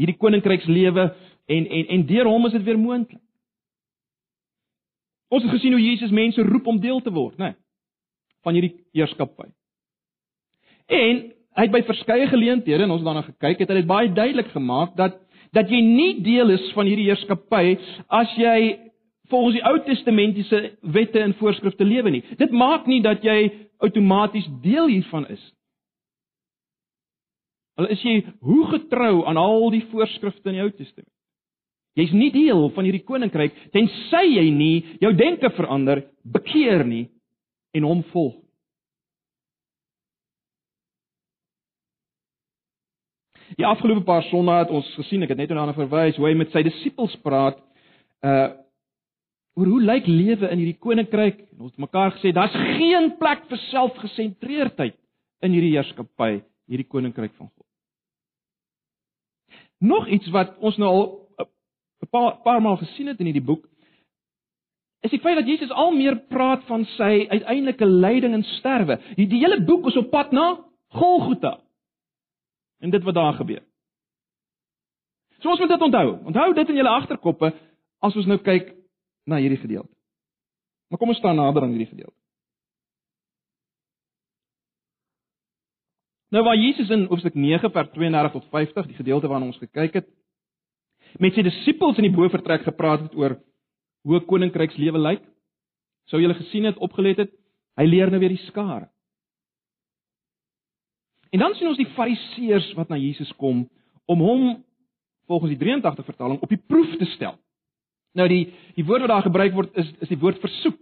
hierdie 0.00 0.16
koninkrykslewe 0.18 1.08
en 1.46 1.66
en 1.66 1.92
en 1.96 2.06
deur 2.06 2.30
hom 2.30 2.46
is 2.46 2.56
dit 2.56 2.64
weer 2.66 2.78
moontlik. 2.78 3.20
Ons 5.28 5.42
het 5.42 5.52
gesien 5.56 5.72
hoe 5.72 5.82
Jesus 5.82 6.10
mense 6.14 6.42
roep 6.42 6.66
om 6.66 6.80
deel 6.80 7.00
te 7.02 7.12
word, 7.12 7.38
né? 7.38 7.52
Nee, 7.52 7.60
van 8.44 8.56
hierdie 8.56 8.74
heerskappy. 8.94 9.48
En 10.86 11.22
hy 11.54 11.66
het 11.66 11.72
by 11.72 11.82
verskeie 11.86 12.26
geleenthede 12.28 12.84
en 12.84 12.92
ons 12.92 13.00
het 13.00 13.08
daarna 13.08 13.24
gekyk, 13.26 13.62
het 13.62 13.70
hy 13.70 13.80
dit 13.80 13.88
baie 13.88 14.10
duidelik 14.12 14.50
gemaak 14.54 14.96
dat 14.98 15.20
dat 15.54 15.70
jy 15.70 15.78
nie 15.86 16.18
deel 16.26 16.50
is 16.50 16.64
van 16.74 16.88
hierdie 16.90 17.06
heerskappy 17.06 17.76
as 18.10 18.32
jy 18.34 18.74
volgens 19.30 19.54
die 19.54 19.64
Ou 19.64 19.76
Testamentiese 19.86 20.60
wette 20.82 21.20
en 21.22 21.36
voorskrifte 21.38 21.86
lewe 21.86 22.10
nie. 22.10 22.24
Dit 22.38 22.50
maak 22.50 22.88
nie 22.90 23.00
dat 23.02 23.22
jy 23.24 23.52
outomaties 23.78 24.48
deel 24.64 24.90
hiervan 24.90 25.28
is. 25.30 25.44
Al 27.80 27.90
is 27.90 28.02
jy 28.06 28.20
hoe 28.44 28.64
getrou 28.70 29.24
aan 29.26 29.40
al 29.40 29.68
die 29.74 29.82
voorskrifte 29.90 30.52
in 30.52 30.58
die 30.58 30.62
Ou 30.62 30.70
Testament. 30.70 31.10
Jy's 31.98 32.14
nie 32.14 32.30
deel 32.34 32.68
van 32.74 32.86
hierdie 32.86 33.04
koninkryk 33.06 33.54
tensy 33.74 34.24
jy 34.34 34.48
nie 34.50 34.96
jou 35.02 35.12
denke 35.14 35.50
verander, 35.54 36.02
bekeer 36.26 36.82
nie 36.86 37.04
en 37.74 37.86
hom 37.86 38.02
volg. 38.10 38.40
Die 43.54 43.66
afgelope 43.66 44.02
paar 44.06 44.24
sonnae 44.30 44.64
het 44.64 44.72
ons 44.74 44.88
gesien, 44.98 45.22
ek 45.22 45.34
het 45.34 45.42
net 45.44 45.52
daarna 45.52 45.74
verwys, 45.76 46.16
hoe 46.18 46.26
hy 46.26 46.34
met 46.38 46.50
sy 46.54 46.64
disippels 46.66 47.14
praat 47.22 47.60
uh 48.26 48.60
oor 49.54 49.68
hoe 49.70 49.82
lyk 49.86 50.08
lewe 50.10 50.48
in 50.50 50.58
hierdie 50.58 50.80
koninkryk 50.82 51.44
en 51.44 51.60
ons 51.68 51.70
het 51.70 51.82
mekaar 51.84 52.16
gesê 52.16 52.32
daar's 52.34 52.56
geen 52.74 53.12
plek 53.20 53.44
vir 53.46 53.60
selfgesentreerdheid 53.68 54.96
in 55.46 55.54
hierdie 55.54 55.76
heerskappy, 55.76 56.40
hierdie 56.66 56.88
koninkryk 56.90 57.36
van 57.38 57.46
God. 57.52 57.63
Nog 59.84 60.08
iets 60.08 60.30
wat 60.32 60.56
ons 60.64 60.76
nou 60.80 60.90
al 60.90 61.04
'n 62.04 62.08
paar, 62.10 62.36
paar 62.42 62.62
maal 62.62 62.76
gesien 62.76 63.06
het 63.06 63.18
in 63.18 63.28
hierdie 63.30 63.44
boek 63.44 63.68
is 65.04 65.10
die 65.10 65.20
feit 65.20 65.36
dat 65.36 65.46
Jesus 65.46 65.70
al 65.70 65.92
meer 65.92 66.16
praat 66.32 66.64
van 66.64 66.84
sy 66.96 67.26
uiteindelike 67.28 67.86
lyding 67.86 68.32
en 68.34 68.44
sterwe. 68.56 68.96
Die, 69.18 69.26
die 69.28 69.42
hele 69.42 69.60
boek 69.64 69.90
is 69.90 69.96
op 70.00 70.10
pad 70.10 70.32
na 70.32 70.46
Golgotha. 70.96 71.58
En 72.80 72.90
dit 72.90 73.02
wat 73.02 73.14
daar 73.14 73.36
gebeur. 73.36 73.62
So 75.38 75.50
ons 75.52 75.60
moet 75.60 75.68
dit 75.68 75.80
onthou. 75.80 76.24
Onthou 76.24 76.54
dit 76.54 76.68
in 76.68 76.80
julle 76.80 76.88
agterkoppe 76.96 77.52
as 78.00 78.16
ons 78.16 78.26
nou 78.26 78.38
kyk 78.40 78.72
na 79.28 79.36
hierdie 79.36 79.60
gedeelte. 79.60 79.92
Maar 80.88 80.98
kom 80.98 81.12
ons 81.12 81.20
staan 81.20 81.36
nader 81.36 81.62
aan 81.62 81.76
hierdie 81.76 81.92
gedeelte. 81.92 82.23
Nou 86.34 86.42
waar 86.42 86.58
Jesus 86.58 86.90
in 86.90 87.04
hoofstuk 87.06 87.34
9 87.38 87.70
vers 87.70 87.90
32 87.94 88.32
tot 88.32 88.46
50, 88.50 88.86
die 88.90 88.96
gedeelte 88.98 89.28
waarna 89.30 89.46
ons 89.52 89.60
gekyk 89.60 90.00
het, 90.00 90.06
met 91.22 91.36
sy 91.36 91.44
disippels 91.46 92.00
in 92.00 92.08
die 92.08 92.14
bovertrek 92.16 92.64
gepraat 92.66 93.04
het 93.04 93.12
oor 93.14 93.36
hoe 94.02 94.16
'n 94.18 94.26
koninkrykslewe 94.26 94.98
lyk, 94.98 95.22
sou 96.10 96.20
julle 96.20 96.34
gesien 96.34 96.64
het, 96.64 96.80
opgelet 96.82 97.16
het, 97.22 97.30
hy 97.78 97.84
leer 97.86 98.10
nou 98.10 98.18
weer 98.18 98.34
die 98.34 98.46
skare. 98.50 98.88
En 101.30 101.38
dan 101.38 101.54
sien 101.54 101.68
ons 101.68 101.78
die 101.78 101.94
fariseërs 101.94 102.72
wat 102.74 102.88
na 102.88 102.96
Jesus 102.96 103.32
kom 103.36 103.68
om 104.06 104.20
hom 104.20 104.64
volgens 105.26 105.50
die 105.50 105.58
83 105.58 106.04
vertaling 106.04 106.40
op 106.42 106.48
die 106.48 106.62
proef 106.66 106.96
te 106.96 107.04
stel. 107.04 107.38
Nou 108.14 108.28
die 108.28 108.52
die 108.74 108.84
woord 108.84 109.00
wat 109.00 109.08
daar 109.10 109.30
gebruik 109.30 109.52
word 109.52 109.76
is 109.76 109.92
is 110.00 110.08
die 110.08 110.18
woord 110.18 110.40
versoek. 110.40 110.80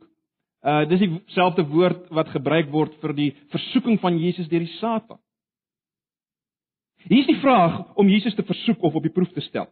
Uh 0.64 0.88
dis 0.88 1.00
dieselfde 1.00 1.64
woord 1.68 2.08
wat 2.08 2.28
gebruik 2.28 2.70
word 2.70 2.94
vir 3.00 3.12
die 3.12 3.36
versoeking 3.48 4.00
van 4.00 4.18
Jesus 4.18 4.48
deur 4.48 4.64
die 4.64 4.78
Satan. 4.78 5.18
Hier 7.08 7.20
is 7.20 7.26
die 7.26 7.40
vraag 7.40 7.94
om 7.94 8.08
Jesus 8.08 8.34
te 8.34 8.44
versoek 8.46 8.82
of 8.82 8.94
op 8.94 9.02
die 9.02 9.12
proef 9.12 9.32
te 9.32 9.40
stel. 9.40 9.68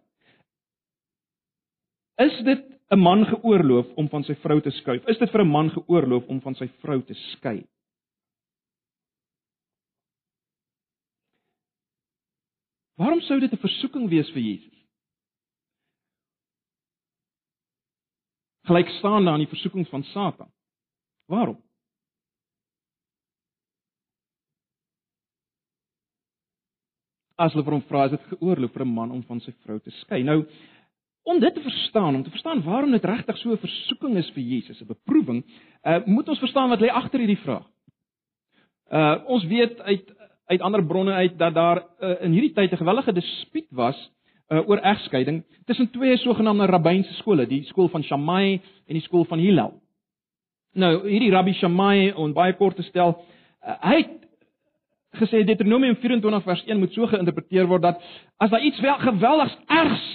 Is 2.18 2.36
dit 2.44 2.64
'n 2.90 2.98
man 2.98 3.24
geoorloof 3.26 3.86
om 3.96 4.08
van 4.08 4.24
sy 4.24 4.34
vrou 4.34 4.60
te 4.60 4.70
skuif? 4.70 5.06
Is 5.08 5.18
dit 5.18 5.30
vir 5.30 5.40
'n 5.40 5.48
man 5.48 5.70
geoorloof 5.70 6.26
om 6.28 6.40
van 6.40 6.54
sy 6.54 6.68
vrou 6.80 7.02
te 7.02 7.14
skei? 7.14 7.66
Waarom 12.96 13.20
sou 13.20 13.40
dit 13.40 13.52
'n 13.52 13.56
versoeking 13.56 14.08
wees 14.08 14.30
vir 14.30 14.42
Jesus? 14.42 14.80
gelyk 18.70 18.88
staan 18.98 19.28
aan 19.28 19.42
die 19.42 19.50
versoekings 19.50 19.88
van 19.88 20.02
Satan. 20.02 20.50
Waarom? 21.26 21.58
As 27.40 27.54
hulle 27.54 27.64
vir 27.64 27.76
hom 27.78 27.86
vra 27.88 28.04
is 28.06 28.14
dit 28.16 28.28
geoorloof 28.34 28.72
vir 28.76 28.84
'n 28.84 28.94
man 28.94 29.10
om 29.10 29.22
van 29.22 29.40
sy 29.40 29.52
vrou 29.64 29.78
te 29.80 29.90
skei. 30.02 30.22
Nou 30.22 30.44
om 31.22 31.40
dit 31.40 31.54
te 31.54 31.60
verstaan, 31.60 32.14
om 32.14 32.22
te 32.22 32.30
verstaan 32.30 32.62
waarom 32.62 32.90
dit 32.90 33.04
regtig 33.04 33.36
so 33.38 33.52
'n 33.52 33.58
versoeking 33.58 34.16
is 34.16 34.30
vir 34.30 34.42
Jesus, 34.42 34.80
'n 34.80 34.86
beproewing, 34.86 35.44
uh, 35.84 36.00
moet 36.06 36.28
ons 36.28 36.38
verstaan 36.38 36.68
wat 36.68 36.80
lê 36.80 36.88
agter 36.88 37.18
hierdie 37.20 37.44
vraag. 37.44 37.66
Uh 38.90 39.16
ons 39.26 39.44
weet 39.44 39.80
uit 39.80 40.06
uit 40.50 40.60
ander 40.60 40.86
bronne 40.86 41.12
uit 41.12 41.38
dat 41.38 41.54
daar 41.54 41.78
uh, 42.00 42.24
in 42.24 42.32
hierdie 42.32 42.52
tyd 42.52 42.72
'n 42.72 42.76
gewellige 42.76 43.12
dispuut 43.12 43.70
was 43.70 44.10
uh, 44.48 44.68
oor 44.68 44.78
egskeiding 44.78 45.44
tussen 45.64 45.90
twee 45.90 46.16
sogenaamde 46.16 46.66
rabbynse 46.66 47.14
skole, 47.14 47.46
die 47.46 47.64
skool 47.64 47.88
van 47.88 48.02
Shammai 48.02 48.60
en 48.86 48.94
die 48.94 49.02
skool 49.02 49.24
van 49.24 49.38
Hillel. 49.38 49.72
Nou, 50.72 51.08
hierdie 51.08 51.30
Rabbi 51.30 51.52
Shammai, 51.52 52.12
om 52.12 52.32
baie 52.32 52.54
kort 52.58 52.76
te 52.76 52.82
stel, 52.82 53.16
uh, 53.62 53.76
hy 53.80 53.96
het 53.96 54.29
gesê 55.20 55.44
Deuteronomium 55.44 55.96
24 56.02 56.44
vers 56.44 56.64
1 56.66 56.80
moet 56.80 56.96
so 56.96 57.06
geïnterpreteer 57.10 57.68
word 57.70 57.84
dat 57.84 58.02
as 58.38 58.50
daar 58.50 58.64
iets 58.64 58.80
wel 58.80 58.98
geweldigs 59.04 59.56
ergs 59.68 60.08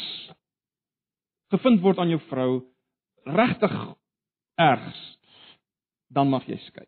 gevind 1.54 1.82
word 1.84 2.00
aan 2.02 2.12
jou 2.14 2.22
vrou, 2.30 2.52
regtig 3.26 3.74
ergs, 4.62 5.02
dan 6.14 6.30
mag 6.32 6.46
jy 6.50 6.58
skei. 6.68 6.86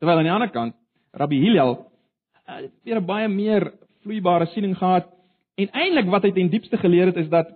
Terwyl 0.00 0.20
aan 0.20 0.28
die 0.28 0.34
ander 0.34 0.52
kant, 0.54 0.76
Rabbi 1.14 1.38
Hillel 1.42 1.74
uh, 1.76 2.62
weer 2.86 3.02
baie 3.04 3.28
meer 3.30 3.68
vloeibare 4.02 4.48
siening 4.52 4.74
gehad 4.78 5.10
en 5.60 5.74
eintlik 5.76 6.08
wat 6.10 6.24
hy 6.26 6.32
ten 6.34 6.50
diepste 6.50 6.78
geleer 6.80 7.12
het 7.12 7.20
is 7.20 7.28
dat 7.32 7.52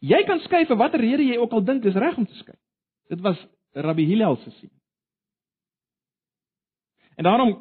jy 0.00 0.22
kan 0.28 0.40
skei 0.46 0.64
vir 0.68 0.78
watter 0.80 1.02
rede 1.02 1.26
jy 1.28 1.36
ook 1.40 1.52
al 1.52 1.64
dink 1.64 1.84
dis 1.84 1.98
reg 1.98 2.16
om 2.18 2.26
te 2.26 2.40
skei. 2.40 2.56
Dit 3.12 3.22
was 3.22 3.38
Rabbi 3.76 4.06
Hillel 4.08 4.38
se 4.42 4.50
siening. 4.56 4.80
En 7.16 7.24
daarom 7.28 7.52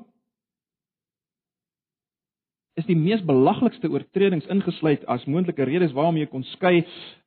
is 2.76 2.86
die 2.86 2.98
mees 2.98 3.24
belaglikste 3.26 3.90
oortredings 3.92 4.48
ingesluit 4.52 5.06
as 5.12 5.26
moontlike 5.26 5.64
redes 5.64 5.94
waarom 5.96 6.18
jy 6.20 6.28
kon 6.32 6.44
skei. 6.56 6.84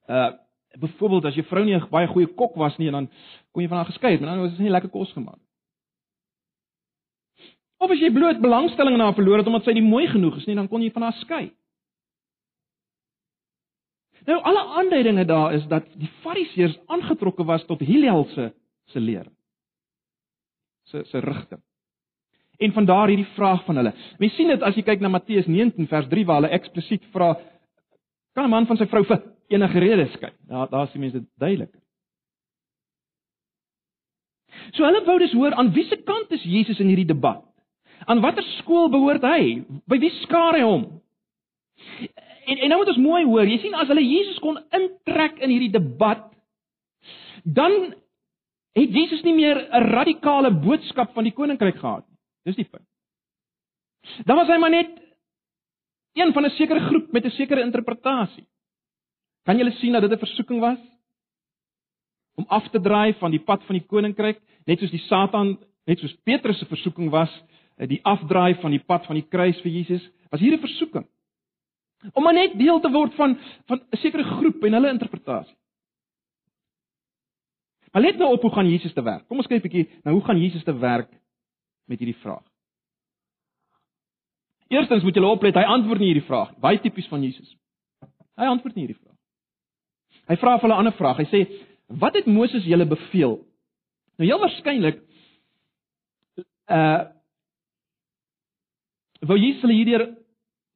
Uh 0.08 0.30
byvoorbeeld 0.78 1.24
as 1.24 1.34
jou 1.34 1.42
vrou 1.48 1.64
nie 1.64 1.74
'n 1.74 1.88
baie 1.90 2.06
goeie 2.06 2.28
kok 2.36 2.54
was 2.54 2.76
nie 2.78 2.86
en 2.86 2.92
dan 2.92 3.08
kon 3.52 3.62
jy 3.62 3.68
van 3.68 3.78
haar 3.78 3.86
geskei 3.86 4.12
het, 4.12 4.20
maar 4.20 4.30
dan 4.30 4.40
was 4.40 4.50
dit 4.50 4.60
nie 4.60 4.70
lekker 4.70 4.90
kos 4.90 5.12
gemaak. 5.12 5.40
Of 7.78 7.90
as 7.90 7.98
jy 7.98 8.10
bloot 8.12 8.40
belangstelling 8.40 8.94
in 8.94 9.00
haar 9.00 9.14
verloor 9.14 9.38
het 9.38 9.46
omdat 9.46 9.64
sy 9.64 9.72
nie 9.72 9.82
mooi 9.82 10.06
genoeg 10.06 10.36
is 10.36 10.46
nie, 10.46 10.54
dan 10.54 10.68
kon 10.68 10.82
jy 10.82 10.90
van 10.90 11.02
haar 11.02 11.12
skei. 11.12 11.52
Nou 14.26 14.42
alle 14.42 14.64
aanduidinge 14.80 15.24
daar 15.24 15.54
is 15.54 15.66
dat 15.66 15.84
die 15.96 16.10
Fariseërs 16.22 16.78
aangetrokke 16.86 17.44
was 17.44 17.64
tot 17.64 17.80
Hillel 17.80 18.24
se 18.34 18.52
se 18.86 19.00
leer. 19.00 19.26
se 20.88 21.04
se 21.04 21.18
rigting. 21.20 21.62
En 22.58 22.72
van 22.72 22.84
daar 22.84 23.08
hierdie 23.08 23.28
vraag 23.36 23.64
van 23.64 23.76
hulle. 23.76 23.92
Mens 24.18 24.34
sien 24.34 24.48
dit 24.50 24.62
as 24.62 24.74
jy 24.74 24.82
kyk 24.82 25.00
na 25.00 25.08
Matteus 25.08 25.46
19 25.46 25.86
vers 25.86 26.08
3 26.10 26.24
waar 26.26 26.40
hulle 26.40 26.54
eksplisiet 26.56 27.04
vra 27.14 27.36
kan 28.34 28.46
'n 28.46 28.50
man 28.50 28.66
van 28.66 28.76
sy 28.76 28.86
vrou 28.86 29.04
vir 29.04 29.22
enige 29.48 29.78
rede 29.78 30.06
skei? 30.12 30.30
Daar 30.48 30.68
daar 30.70 30.86
is 30.86 30.92
die 30.92 31.00
mense 31.00 31.24
duidelik. 31.38 31.74
So 34.72 34.84
hulle 34.84 35.04
wou 35.04 35.18
dus 35.18 35.32
hoor 35.32 35.54
aan 35.54 35.72
wiese 35.72 35.96
kant 35.96 36.30
is 36.30 36.42
Jesus 36.42 36.78
in 36.78 36.86
hierdie 36.86 37.08
debat? 37.08 37.44
Aan 38.06 38.20
watter 38.20 38.46
skool 38.58 38.88
behoort 38.88 39.22
hy? 39.22 39.64
By 39.86 39.98
wie 39.98 40.10
skaar 40.22 40.54
hy 40.54 40.62
hom? 40.62 40.84
En 42.46 42.58
en 42.58 42.68
nou 42.68 42.78
moet 42.80 42.92
ons 42.94 43.02
mooi 43.02 43.24
hoor. 43.24 43.46
Jy 43.46 43.58
sien 43.58 43.74
as 43.74 43.90
hulle 43.90 44.04
Jesus 44.04 44.38
kon 44.44 44.58
intrek 44.70 45.40
in 45.44 45.50
hierdie 45.50 45.74
debat, 45.74 46.24
dan 47.44 47.74
het 48.78 48.94
Jesus 48.94 49.24
nie 49.26 49.34
meer 49.34 49.66
'n 49.66 49.90
radikale 49.92 50.50
boodskap 50.50 51.14
van 51.14 51.24
die 51.24 51.34
koninkryk 51.34 51.76
gehad. 51.76 52.07
Dis 52.44 52.56
die 52.56 52.68
punt. 52.68 52.86
Dan 54.24 54.36
was 54.36 54.48
hy 54.48 54.58
maar 54.58 54.70
net 54.70 54.90
een 56.18 56.32
van 56.32 56.44
'n 56.44 56.50
sekere 56.50 56.80
groep 56.80 57.12
met 57.12 57.24
'n 57.24 57.30
sekere 57.30 57.60
interpretasie. 57.60 58.46
Kan 59.44 59.58
jy 59.58 59.70
sien 59.70 59.92
dat 59.92 60.02
dit 60.02 60.12
'n 60.12 60.26
versoeking 60.26 60.60
was 60.60 60.78
om 62.34 62.44
af 62.48 62.68
te 62.70 62.80
draai 62.80 63.14
van 63.14 63.30
die 63.30 63.40
pad 63.40 63.64
van 63.64 63.74
die 63.74 63.86
koninkryk, 63.86 64.40
net 64.64 64.78
soos 64.78 64.90
die 64.90 65.06
Satan, 65.08 65.58
net 65.86 65.98
soos 65.98 66.16
Petrus 66.22 66.58
se 66.58 66.66
versoeking 66.66 67.10
was, 67.10 67.42
eh, 67.76 67.88
die 67.88 68.00
afdraai 68.04 68.54
van 68.60 68.70
die 68.70 68.84
pad 68.84 69.06
van 69.06 69.14
die 69.14 69.26
kruis 69.28 69.60
vir 69.60 69.72
Jesus, 69.72 70.10
was 70.30 70.40
hier 70.40 70.52
'n 70.52 70.60
versoeking. 70.60 71.06
Om 72.14 72.22
maar 72.22 72.34
net 72.34 72.58
deel 72.58 72.80
te 72.80 72.90
word 72.90 73.14
van 73.14 73.38
van 73.66 73.80
'n 73.92 73.96
sekere 73.96 74.24
groep 74.24 74.64
en 74.64 74.72
hulle 74.72 74.90
interpretasie. 74.90 75.56
Maar 77.92 78.02
let 78.02 78.18
nou 78.18 78.32
op 78.32 78.42
hoe 78.42 78.50
gaan 78.50 78.70
Jesus 78.70 78.92
te 78.92 79.02
werk. 79.02 79.26
Kom 79.28 79.38
ons 79.38 79.46
kyk 79.46 79.64
'n 79.64 79.68
bietjie 79.68 79.88
nou 80.04 80.14
hoe 80.14 80.24
gaan 80.24 80.40
Jesus 80.40 80.64
te 80.64 80.78
werk 80.78 81.10
met 81.88 81.98
hierdie 81.98 82.20
vraag. 82.22 82.44
Eerstens 84.68 85.02
moet 85.02 85.16
julle 85.16 85.32
oplet, 85.32 85.56
hy 85.56 85.64
antwoord 85.64 86.02
nie 86.02 86.10
hierdie 86.12 86.28
vraag. 86.28 86.52
Baie 86.60 86.80
tipies 86.80 87.08
van 87.08 87.22
Jesus. 87.24 87.54
Hy 88.38 88.48
antwoord 88.48 88.76
nie 88.76 88.84
hierdie 88.84 89.00
vraag. 89.00 89.16
Hy 90.28 90.36
vra 90.36 90.58
vir 90.58 90.68
hulle 90.68 90.74
'n 90.74 90.84
ander 90.84 90.96
vraag. 90.98 91.16
Hy 91.16 91.28
sê: 91.32 91.40
"Wat 91.88 92.14
het 92.14 92.26
Moses 92.26 92.64
julle 92.64 92.84
beveel?" 92.84 93.38
Nou 94.18 94.26
heel 94.28 94.40
waarskynlik 94.40 95.00
uh 96.68 97.04
wou 99.20 99.38
Jesus 99.38 99.62
hulle 99.62 99.74
hierdeur 99.74 100.04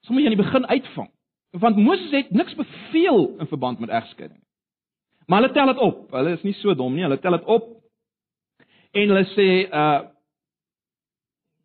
sommer 0.06 0.24
aan 0.24 0.34
die 0.34 0.44
begin 0.44 0.66
uitvang. 0.66 1.10
Want 1.50 1.76
Moses 1.76 2.10
het 2.10 2.30
niks 2.30 2.54
beveel 2.54 3.36
in 3.38 3.46
verband 3.46 3.78
met 3.78 3.90
egskeiding. 3.90 4.40
Maar 5.26 5.42
hulle 5.42 5.52
tel 5.52 5.66
dit 5.66 5.78
op. 5.78 6.10
Hulle 6.10 6.32
is 6.32 6.42
nie 6.42 6.54
so 6.58 6.74
dom 6.74 6.94
nie. 6.94 7.04
Hulle 7.04 7.20
tel 7.20 7.36
dit 7.36 7.44
op 7.44 7.68
en 8.92 9.08
hulle 9.08 9.24
sê 9.36 9.48
uh 9.68 10.00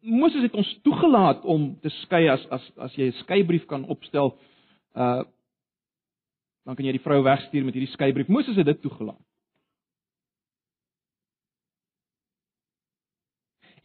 Moses 0.02 0.42
het 0.42 0.54
ons 0.54 0.80
toegelaat 0.84 1.46
om 1.46 1.80
te 1.82 1.90
skei 2.04 2.28
as 2.30 2.44
as 2.54 2.72
as 2.78 2.96
jy 2.96 3.08
'n 3.08 3.20
skeibrief 3.24 3.66
kan 3.66 3.86
opstel. 3.86 4.38
Uh 4.96 5.24
dan 6.68 6.76
kan 6.76 6.86
jy 6.86 6.92
die 6.92 7.04
vrou 7.04 7.24
wegstuur 7.24 7.64
met 7.64 7.74
hierdie 7.74 7.94
skeibrief. 7.94 8.28
Moses 8.28 8.56
het 8.56 8.66
dit 8.66 8.82
toegelaat. 8.82 9.24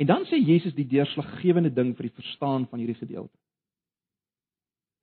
En 0.03 0.07
dan 0.07 0.25
sê 0.27 0.41
Jesus 0.43 0.75
die 0.75 0.87
deurslaggewende 0.87 1.71
ding 1.71 1.93
vir 1.97 2.09
die 2.09 2.17
verstaan 2.17 2.67
van 2.67 2.79
hierdie 2.79 2.99
gedeelte. 2.99 3.39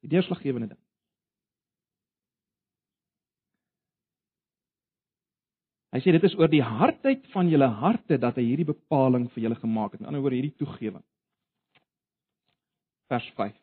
Die 0.04 0.12
deurslaggewende 0.12 0.68
ding. 0.68 0.82
Hy 5.90 6.02
sê 6.04 6.14
dit 6.14 6.26
is 6.28 6.36
oor 6.38 6.50
die 6.52 6.62
hardheid 6.62 7.24
van 7.34 7.50
julle 7.50 7.70
harte 7.80 8.20
dat 8.22 8.38
hy 8.38 8.46
hierdie 8.52 8.68
bepaling 8.68 9.26
vir 9.34 9.48
julle 9.48 9.58
gemaak 9.58 9.96
het. 9.96 10.04
Met 10.04 10.12
ander 10.12 10.22
woorde 10.22 10.38
hierdie 10.38 10.58
toegewing. 10.62 11.02
Vers 13.10 13.26
5. 13.38 13.56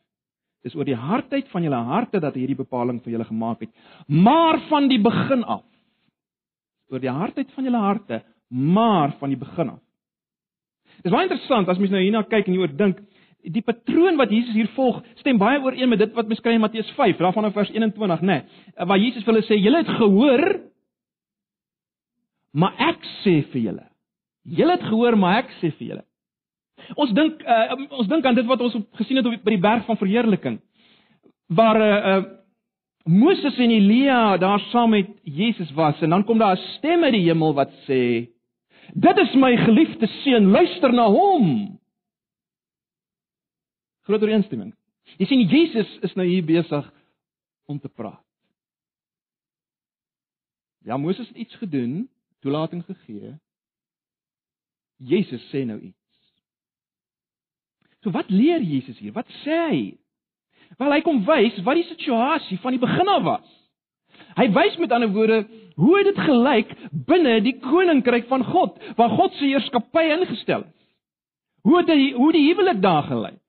Dis 0.67 0.75
oor 0.75 0.89
die 0.89 0.99
hardheid 0.99 1.47
van 1.53 1.63
julle 1.63 1.79
harte 1.87 2.19
dat 2.23 2.35
hy 2.35 2.43
hierdie 2.43 2.59
bepaling 2.59 2.99
vir 3.05 3.15
julle 3.15 3.29
gemaak 3.29 3.63
het. 3.63 3.71
Maar 4.11 4.59
van 4.71 4.89
die 4.91 4.99
begin 5.03 5.45
af. 5.45 5.63
Oor 6.91 7.03
die 7.03 7.13
hardheid 7.13 7.53
van 7.55 7.67
julle 7.67 7.83
harte, 7.83 8.23
maar 8.51 9.15
van 9.21 9.31
die 9.31 9.39
begin 9.39 9.77
af. 9.77 9.83
Dis 11.05 11.13
baie 11.13 11.29
interessant 11.29 11.69
as 11.71 11.79
mens 11.79 11.93
nou 11.95 12.03
hierna 12.03 12.25
kyk 12.27 12.49
en 12.49 12.57
hieroor 12.57 12.75
dink. 12.79 13.03
Die 13.47 13.63
patroon 13.63 14.19
wat 14.19 14.33
Jesus 14.35 14.57
hier 14.57 14.71
volg, 14.75 14.99
stem 15.21 15.39
baie 15.39 15.61
ooreen 15.63 15.93
met 15.93 16.01
dit 16.03 16.15
wat 16.17 16.27
beskryf 16.27 16.57
in 16.59 16.65
Matteus 16.65 16.89
5, 16.97 17.21
daarvan 17.21 17.47
in 17.47 17.55
vers 17.55 17.71
21, 17.71 18.25
né? 18.27 18.41
Nee, 18.41 18.87
waar 18.91 18.99
Jesus 18.99 19.23
vir 19.23 19.35
hulle 19.35 19.47
sê, 19.47 19.59
"Julle 19.61 19.85
het 19.85 19.93
gehoor, 20.01 20.47
Maar 22.57 22.77
ek 22.93 23.05
sê 23.21 23.41
vir 23.53 23.63
julle. 23.69 23.87
Julle 24.57 24.77
het 24.79 24.87
gehoor, 24.89 25.17
maar 25.21 25.43
ek 25.43 25.51
sê 25.61 25.71
vir 25.77 25.91
julle. 25.91 26.05
Ons 26.97 27.13
dink 27.17 27.43
uh, 27.43 27.77
ons 27.99 28.09
dink 28.09 28.25
aan 28.29 28.37
dit 28.37 28.47
wat 28.49 28.63
ons 28.65 28.77
gesien 29.01 29.21
het 29.21 29.29
op 29.29 29.45
by 29.45 29.55
die 29.55 29.63
berg 29.63 29.87
van 29.89 29.99
verheerliking 30.01 30.59
waar 31.57 31.79
uh, 31.81 32.17
Moses 33.07 33.57
en 33.63 33.71
Elia 33.71 34.37
daar 34.43 34.61
saam 34.73 34.91
met 34.91 35.09
Jesus 35.23 35.71
was 35.79 36.01
en 36.03 36.11
dan 36.11 36.25
kom 36.27 36.39
daar 36.39 36.57
'n 36.57 36.65
stem 36.77 37.05
uit 37.05 37.15
die 37.15 37.27
hemel 37.29 37.55
wat 37.55 37.73
sê 37.89 38.29
Dit 38.95 39.19
is 39.19 39.35
my 39.35 39.57
geliefde 39.57 40.07
seun, 40.23 40.51
luister 40.51 40.93
na 40.93 41.09
hom. 41.11 41.79
Groot 44.07 44.23
ooreenstemming. 44.23 44.75
Jy 45.19 45.27
sien 45.27 45.49
Jesus 45.51 45.91
is 46.07 46.15
nou 46.15 46.27
hier 46.27 46.45
besig 46.47 46.87
om 47.67 47.81
te 47.81 47.89
praat. 47.89 48.23
Ja, 50.87 50.97
Moses 50.97 51.27
het 51.29 51.37
iets 51.37 51.55
gedoen 51.59 52.07
toelating 52.45 52.85
gegee. 52.87 53.35
Jesus 54.97 55.45
sê 55.53 55.65
nou 55.69 55.79
iets. 55.81 55.97
So 58.03 58.13
wat 58.15 58.31
leer 58.31 58.63
Jesus 58.63 58.99
hier? 58.99 59.13
Wat 59.13 59.29
sê 59.43 59.61
hy? 59.71 59.81
Wel 60.79 60.93
hy 60.97 61.03
kom 61.05 61.23
wys 61.27 61.59
wat 61.67 61.79
die 61.79 61.89
situasie 61.89 62.59
van 62.63 62.77
die 62.77 62.83
begin 62.83 63.11
af 63.13 63.25
was. 63.27 63.55
Hy 64.37 64.49
wys 64.55 64.77
met 64.81 64.93
ander 64.93 65.13
woorde 65.13 65.43
hoe 65.77 66.03
dit 66.05 66.19
gelyk 66.25 66.73
binne 67.09 67.39
die 67.45 67.57
koninkryk 67.61 68.29
van 68.31 68.45
God, 68.45 68.79
waar 68.97 69.13
God 69.13 69.35
se 69.37 69.45
heerskappy 69.45 70.07
ingestel 70.15 70.65
is. 70.65 70.75
Hoe 71.67 71.83
dit 71.85 72.15
hoe 72.15 72.31
die 72.33 72.47
huwelik 72.47 72.81
daar 72.83 73.05
gelyk. 73.09 73.43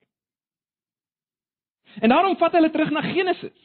En 2.02 2.10
daarom 2.10 2.38
vat 2.38 2.54
hulle 2.58 2.70
terug 2.72 2.92
na 2.94 3.02
Genesis. 3.06 3.56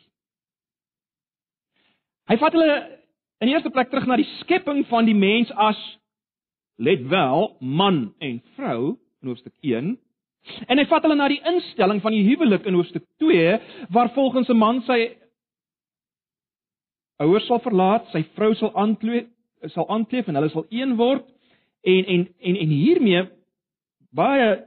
Hy 2.31 2.37
vat 2.41 2.55
hulle 2.57 2.77
In 3.43 3.51
die 3.51 3.57
eerste 3.57 3.73
plek 3.75 3.91
terug 3.91 4.07
na 4.07 4.17
die 4.21 4.29
skepping 4.39 4.85
van 4.87 5.09
die 5.09 5.19
mens 5.19 5.51
as 5.59 5.79
let 6.79 7.03
wel 7.11 7.57
man 7.61 8.15
en 8.23 8.39
vrou 8.55 8.95
in 9.23 9.33
hoofstuk 9.33 9.55
1 9.67 9.97
En 10.67 10.81
hy 10.81 10.85
vat 10.91 11.05
hulle 11.07 11.17
na 11.19 11.29
die 11.31 11.43
instelling 11.47 12.01
van 12.03 12.15
die 12.15 12.25
huwelik 12.27 12.65
in 12.67 12.75
hoofstuk 12.75 13.05
2 13.23 13.59
waar 13.95 14.11
volgens 14.15 14.49
'n 14.51 14.59
man 14.59 14.83
sy 14.83 15.15
ouers 17.23 17.47
sal 17.47 17.61
verlaat, 17.63 18.09
sy 18.11 18.25
vrou 18.35 18.55
sal 18.55 18.75
aankleef, 18.75 19.27
sal 19.71 19.89
aankleef 19.89 20.29
en 20.29 20.35
hulle 20.35 20.51
sal 20.51 20.67
een 20.71 20.97
word 20.97 21.27
en 21.83 22.05
en 22.05 22.29
en 22.41 22.57
en 22.57 22.69
hiermee 22.69 23.29
baie 24.11 24.65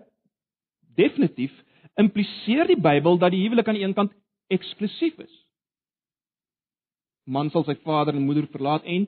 definitief 0.95 1.51
impliseer 1.95 2.67
die 2.67 2.79
Bybel 2.79 3.17
dat 3.17 3.31
die 3.31 3.43
huwelik 3.43 3.67
aan 3.67 3.75
die 3.75 3.83
een 3.83 3.93
kant 3.93 4.13
eksklusief 4.47 5.19
is. 5.19 5.44
Man 7.25 7.49
sal 7.49 7.65
sy 7.65 7.73
vader 7.81 8.13
en 8.13 8.25
moeder 8.25 8.45
verlaat 8.53 8.85
en 8.85 9.07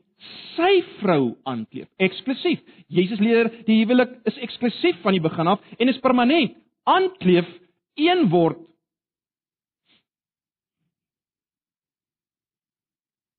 sy 0.55 0.71
vrou 0.97 1.35
aankleef. 1.45 1.89
Eksklusief. 2.01 2.63
Jesus 2.89 3.21
leer 3.21 3.51
die 3.67 3.77
huwelik 3.83 4.15
is 4.29 4.39
eksklusief 4.41 4.97
van 5.03 5.13
die 5.13 5.21
begin 5.21 5.51
af 5.53 5.61
en 5.77 5.91
is 5.91 6.01
permanent. 6.01 6.55
Aankleef 6.89 7.49
een 7.97 8.25
word. 8.33 8.63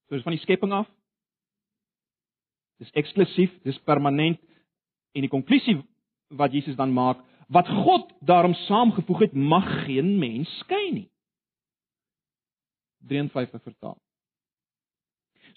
Soos 0.08 0.22
van 0.22 0.36
die 0.36 0.42
skepping 0.44 0.72
af. 0.72 0.86
Dis 2.78 2.94
eksklusief, 2.94 3.50
dis 3.66 3.78
permanent 3.82 4.38
en 5.16 5.24
die 5.26 5.32
konklusie 5.32 5.80
wat 6.38 6.54
Jesus 6.54 6.76
dan 6.78 6.92
maak, 6.94 7.24
wat 7.50 7.66
God 7.66 8.12
daarom 8.22 8.54
saamgevoeg 8.68 9.26
het, 9.26 9.34
mag 9.34 9.66
geen 9.86 10.18
mens 10.20 10.50
skei 10.62 10.90
nie. 10.92 11.08
53 13.08 13.62
vertaal. 13.62 13.96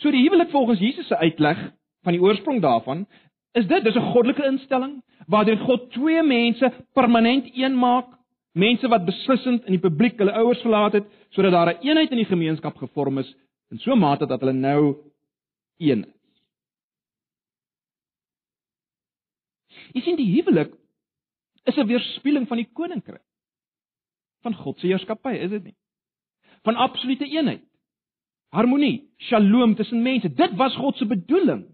So 0.02 0.10
die 0.12 0.24
huwelik 0.26 0.50
volgens 0.50 0.80
Jesus 0.80 1.08
se 1.08 1.18
uitleg 1.18 1.60
van 2.02 2.16
die 2.16 2.22
oorsprong 2.22 2.62
daarvan 2.62 3.06
is 3.54 3.68
dit 3.68 3.84
dis 3.84 3.96
'n 3.96 4.12
goddelike 4.14 4.46
instelling 4.46 5.04
waardeur 5.28 5.58
God 5.58 5.92
twee 5.92 6.24
mense 6.24 6.72
permanent 6.94 7.50
een 7.54 7.78
maak, 7.78 8.08
mense 8.52 8.88
wat 8.88 9.06
beslissend 9.06 9.66
in 9.66 9.78
die 9.78 9.90
publiek 9.90 10.18
hulle 10.18 10.34
ouers 10.34 10.62
verlaat 10.62 10.94
het 10.94 11.06
sodat 11.30 11.52
daar 11.52 11.68
'n 11.68 11.78
een 11.78 11.88
eenheid 11.88 12.12
in 12.12 12.18
die 12.18 12.32
gemeenskap 12.34 12.78
gevorm 12.78 13.18
is 13.18 13.36
in 13.70 13.80
so 13.80 13.92
'n 13.92 14.00
mate 14.00 14.26
dat 14.26 14.40
hulle 14.40 14.54
nou 14.54 14.96
een 15.78 16.06
is. 16.06 16.42
Jy 19.94 20.02
sien 20.02 20.16
die 20.16 20.34
huwelik 20.34 20.74
is 21.64 21.78
'n 21.78 21.88
weerspieëling 21.88 22.48
van 22.48 22.58
die 22.58 22.70
koninkryk 22.74 23.26
van 24.42 24.56
God 24.56 24.80
se 24.80 24.88
heerskappy, 24.88 25.34
is 25.34 25.50
dit 25.50 25.64
nie? 25.64 25.76
Van 26.64 26.76
absolute 26.76 27.26
eenheid. 27.26 27.71
Harmonie, 28.52 29.10
shalom 29.30 29.76
tussen 29.76 30.02
mense. 30.04 30.30
Dit 30.36 30.58
was 30.60 30.76
God 30.76 30.98
se 30.98 31.06
bedoeling. 31.06 31.66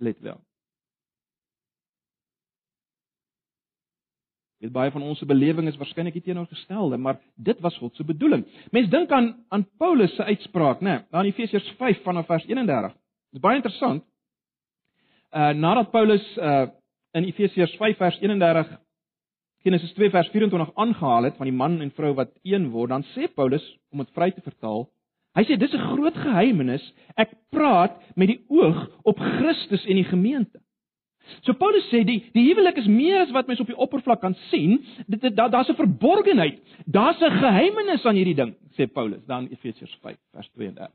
Let 0.00 0.20
wel. 0.20 0.40
Dit 4.60 4.72
baie 4.72 4.92
van 4.92 5.02
ons 5.02 5.18
se 5.18 5.28
belewing 5.28 5.68
is 5.68 5.76
waarskynlik 5.80 6.16
nie 6.18 6.24
teenoorgestelde, 6.24 6.98
maar 7.00 7.16
dit 7.36 7.60
was 7.64 7.76
God 7.80 7.96
se 7.96 8.04
bedoeling. 8.04 8.44
Mense 8.72 8.92
dink 8.92 9.12
aan 9.12 9.32
aan 9.48 9.64
Paulus 9.80 10.14
se 10.16 10.24
uitspraak, 10.24 10.80
né, 10.84 10.98
daar 11.10 11.24
in 11.24 11.32
Efesiërs 11.32 11.70
5 11.78 12.02
vanaf 12.04 12.28
vers 12.28 12.44
31. 12.48 12.92
Dit 12.92 13.40
is 13.40 13.44
baie 13.44 13.60
interessant. 13.60 14.04
Uh 15.32 15.52
nadat 15.56 15.90
Paulus 15.90 16.24
uh 16.36 16.68
in 17.16 17.24
Efesiërs 17.24 17.76
5 17.76 17.96
vers 17.96 18.20
31 18.20 18.78
Genesis 19.62 19.92
2 19.92 20.10
vers 20.10 20.28
24 20.32 20.74
aangehaal 20.74 21.28
het 21.28 21.36
van 21.36 21.48
die 21.48 21.56
man 21.56 21.80
en 21.80 21.90
vrou 21.92 22.14
wat 22.16 22.30
een 22.42 22.70
word, 22.72 22.90
dan 22.90 23.04
sê 23.12 23.28
Paulus 23.34 23.64
om 23.92 24.00
dit 24.00 24.12
vry 24.16 24.30
te 24.32 24.40
vertaal, 24.40 24.86
hy 25.38 25.44
sê 25.44 25.58
dis 25.58 25.74
'n 25.74 25.86
groot 25.94 26.16
geheimnis. 26.16 26.82
Ek 27.16 27.30
praat 27.50 27.96
met 28.16 28.28
die 28.28 28.40
oog 28.48 28.88
op 29.04 29.18
Christus 29.18 29.84
en 29.86 29.96
die 29.96 30.04
gemeente. 30.04 30.60
So 31.42 31.54
Paulus 31.54 31.86
sê 31.90 32.02
die 32.04 32.18
die 32.34 32.46
huwelik 32.48 32.78
is 32.80 32.88
meer 32.90 33.20
as 33.22 33.32
wat 33.34 33.46
mens 33.46 33.60
op 33.62 33.70
die 33.70 33.76
oppervlak 33.76 34.20
kan 34.20 34.34
sien. 34.50 34.80
Dit 35.06 35.22
daar's 35.36 35.50
da 35.50 35.72
'n 35.72 35.76
verborgenheid. 35.76 36.60
Daar's 36.86 37.20
'n 37.20 37.38
geheimnis 37.38 38.06
aan 38.06 38.16
hierdie 38.16 38.34
ding, 38.34 38.54
sê 38.76 38.86
Paulus 38.86 39.24
dan 39.26 39.48
Efesiërs 39.48 39.98
5 40.02 40.18
vers 40.32 40.48
32. 40.54 40.90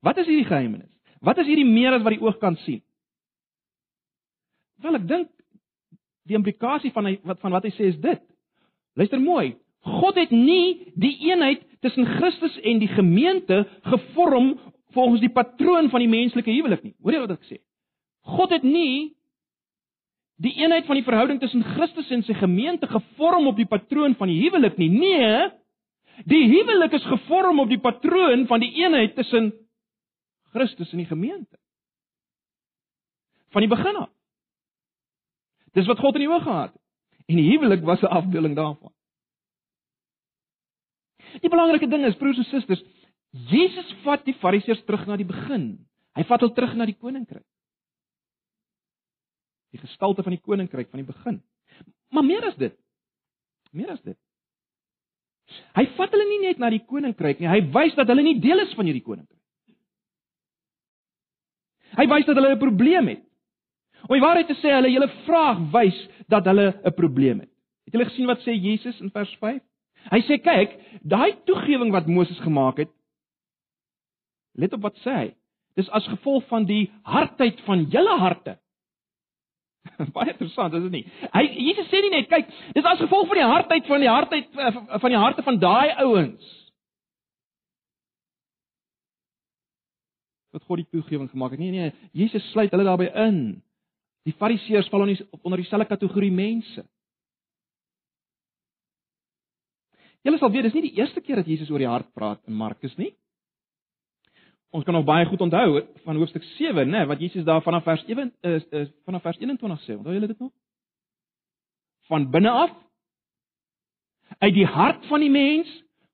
Wat 0.00 0.16
is 0.16 0.26
hierdie 0.26 0.48
geheimnis? 0.48 0.88
Wat 1.20 1.38
is 1.38 1.46
hierdie 1.46 1.68
meer 1.68 1.92
as 1.92 2.02
wat 2.02 2.12
die 2.16 2.22
oog 2.22 2.38
kan 2.38 2.56
sien? 2.56 2.82
Wel 4.80 4.94
ek 4.94 5.08
dink 5.08 5.28
die 6.28 6.38
implikasie 6.38 6.92
van 6.92 7.10
hy, 7.10 7.18
wat 7.26 7.40
van 7.40 7.52
wat 7.52 7.66
hy 7.66 7.72
sê 7.76 7.90
is 7.92 7.98
dit. 8.00 8.22
Luister 8.94 9.20
mooi. 9.20 9.56
God 9.80 10.18
het 10.20 10.30
nie 10.30 10.92
die 11.00 11.16
eenheid 11.30 11.62
tussen 11.80 12.06
Christus 12.06 12.58
en 12.60 12.82
die 12.82 12.90
gemeente 12.92 13.64
gevorm 13.82 14.58
volgens 14.92 15.20
die 15.20 15.32
patroon 15.32 15.88
van 15.90 16.02
die 16.02 16.10
menslike 16.10 16.50
huwelik 16.50 16.82
nie. 16.84 16.94
Hoor 17.00 17.16
jy 17.16 17.22
wat 17.22 17.36
ek 17.36 17.48
sê? 17.48 17.60
God 18.28 18.52
het 18.52 18.66
nie 18.66 19.16
die 20.40 20.52
eenheid 20.60 20.86
van 20.88 20.96
die 20.96 21.04
verhouding 21.04 21.40
tussen 21.40 21.64
Christus 21.76 22.10
en 22.12 22.24
sy 22.24 22.36
gemeente 22.36 22.88
gevorm 22.88 23.48
op 23.50 23.58
die 23.60 23.68
patroon 23.68 24.16
van 24.16 24.30
die 24.32 24.38
huwelik 24.40 24.78
nie. 24.80 24.90
Nee, 24.92 25.48
die 26.28 26.44
huwelik 26.48 26.96
is 26.96 27.08
gevorm 27.08 27.60
op 27.60 27.68
die 27.68 27.80
patroon 27.80 28.46
van 28.48 28.64
die 28.64 28.72
eenheid 28.80 29.14
tussen 29.16 29.52
Christus 30.54 30.92
en 30.92 31.04
die 31.04 31.10
gemeente. 31.10 31.56
Van 33.52 33.64
die 33.64 33.70
begin 33.70 33.96
af. 34.00 34.10
Dis 35.76 35.86
wat 35.86 36.00
God 36.02 36.16
in 36.18 36.24
die 36.24 36.30
oog 36.30 36.42
gehad 36.42 36.72
het. 36.72 36.80
En 37.30 37.38
die 37.38 37.46
huwelik 37.46 37.84
was 37.86 38.00
'n 38.02 38.10
afbeeling 38.10 38.56
daarvan. 38.56 38.92
Die 41.38 41.48
belangrike 41.48 41.88
ding 41.90 42.04
is 42.08 42.18
broers 42.18 42.40
en 42.42 42.48
susters, 42.50 42.82
Jesus 43.30 43.94
vat 44.04 44.24
die 44.26 44.34
Fariseërs 44.40 44.82
terug 44.86 45.06
na 45.06 45.16
die 45.16 45.28
begin. 45.28 45.86
Hy 46.18 46.24
vat 46.26 46.42
hulle 46.42 46.54
terug 46.56 46.74
na 46.74 46.86
die 46.88 46.98
koninkryk. 46.98 47.46
Die 49.70 49.78
gestalte 49.78 50.24
van 50.26 50.34
die 50.34 50.42
koninkryk 50.42 50.90
van 50.90 51.04
die 51.04 51.06
begin. 51.06 51.38
Maar 52.10 52.26
meer 52.26 52.48
as 52.48 52.56
dit. 52.58 52.74
Meer 53.70 53.92
as 53.94 54.02
dit. 54.02 54.18
Hy 55.78 55.84
vat 55.96 56.14
hulle 56.14 56.26
nie 56.26 56.40
net 56.48 56.58
na 56.62 56.70
die 56.70 56.82
koninkryk 56.86 57.40
nie, 57.42 57.48
hy 57.50 57.60
wys 57.74 57.96
dat 57.98 58.10
hulle 58.10 58.22
nie 58.22 58.38
deel 58.42 58.62
is 58.62 58.74
van 58.78 58.86
hierdie 58.86 59.06
koninkryk. 59.06 59.38
Hy 61.98 62.06
wys 62.10 62.26
dat 62.26 62.38
hulle 62.38 62.54
'n 62.54 62.58
probleem 62.58 63.08
het. 63.08 63.24
Om 64.06 64.14
die 64.14 64.22
waarheid 64.22 64.46
te 64.46 64.54
sê, 64.58 64.70
hulle 64.72 64.90
hele 64.90 65.08
vraag 65.26 65.58
wys 65.72 65.98
dat 66.28 66.46
hulle 66.46 66.80
'n 66.84 66.94
probleem 66.94 67.40
het. 67.40 67.50
Het 67.84 67.94
julle 67.94 68.10
gesien 68.10 68.26
wat 68.26 68.40
sê 68.40 68.54
Jesus 68.54 69.00
in 69.00 69.10
vers 69.10 69.34
5? 69.38 69.62
Hy 70.08 70.22
sê 70.26 70.40
kyk, 70.42 70.78
daai 71.04 71.36
toegewing 71.48 71.92
wat 71.92 72.08
Moses 72.08 72.40
gemaak 72.44 72.80
het, 72.82 72.92
let 74.58 74.74
op 74.76 74.88
wat 74.88 74.98
sê 75.04 75.16
hy. 75.16 75.28
Dis 75.78 75.90
as 75.94 76.08
gevolg 76.10 76.48
van 76.50 76.66
die 76.66 76.88
hardheid 77.06 77.60
van 77.66 77.84
julle 77.92 78.16
harte. 78.18 78.56
Baie 80.16 80.32
interessant, 80.32 80.74
is 80.76 80.86
dit 80.88 80.96
nie? 80.98 81.04
Hy 81.32 81.44
Jesus 81.48 81.88
sê 81.92 82.00
nie 82.04 82.12
net 82.16 82.30
kyk, 82.30 82.50
dis 82.76 82.88
as 82.88 83.00
gevolg 83.00 83.30
van 83.30 83.40
die 83.40 83.50
hardheid 83.52 83.90
van 83.90 84.04
die 84.04 84.10
hardheid 84.10 84.58
eh, 84.58 84.80
van 85.00 85.14
die 85.14 85.20
harte 85.20 85.44
van 85.46 85.60
daai 85.62 85.94
ouens. 86.04 86.56
Wat 90.50 90.66
God 90.66 90.82
die 90.82 90.90
toegewing 90.90 91.30
gemaak 91.30 91.54
het. 91.54 91.62
Nee 91.62 91.70
nee, 91.70 91.92
Jesus 92.16 92.44
sluit 92.50 92.72
hulle 92.74 92.88
daarbey 92.88 93.12
in. 93.28 93.60
Die 94.26 94.34
Fariseërs 94.36 94.90
val 94.92 95.06
onder 95.06 95.60
dieselfde 95.62 95.88
kategorie 95.88 96.32
mense. 96.34 96.84
Julle 100.26 100.38
sal 100.38 100.52
weet, 100.52 100.68
dis 100.68 100.76
nie 100.76 100.88
die 100.90 100.98
eerste 101.00 101.22
keer 101.24 101.40
dat 101.40 101.48
Jesus 101.48 101.70
oor 101.72 101.80
die 101.80 101.88
hart 101.88 102.10
praat 102.16 102.40
in 102.48 102.56
Markus 102.56 102.96
nie. 103.00 103.14
Ons 104.70 104.84
kan 104.86 104.94
nog 104.94 105.06
baie 105.08 105.26
goed 105.26 105.40
onthou 105.42 105.80
van 106.04 106.18
hoofstuk 106.20 106.44
7, 106.54 106.84
né, 106.86 107.06
wat 107.10 107.22
Jesus 107.22 107.44
daar 107.44 107.62
vanaf 107.64 107.84
vers 107.88 108.04
1 108.06 108.28
is 108.46 108.66
uh, 108.70 108.82
uh, 108.82 108.88
vanaf 109.08 109.24
vers 109.26 109.40
21 109.40 109.80
sê. 109.86 109.96
Onthou 109.96 110.14
julle 110.14 110.30
dit 110.30 110.38
nog? 110.38 110.52
Van 112.10 112.28
binne 112.30 112.50
af 112.50 112.76
uit 114.38 114.54
die 114.54 114.66
hart 114.66 115.06
van 115.10 115.24
die 115.24 115.30
mens 115.32 115.70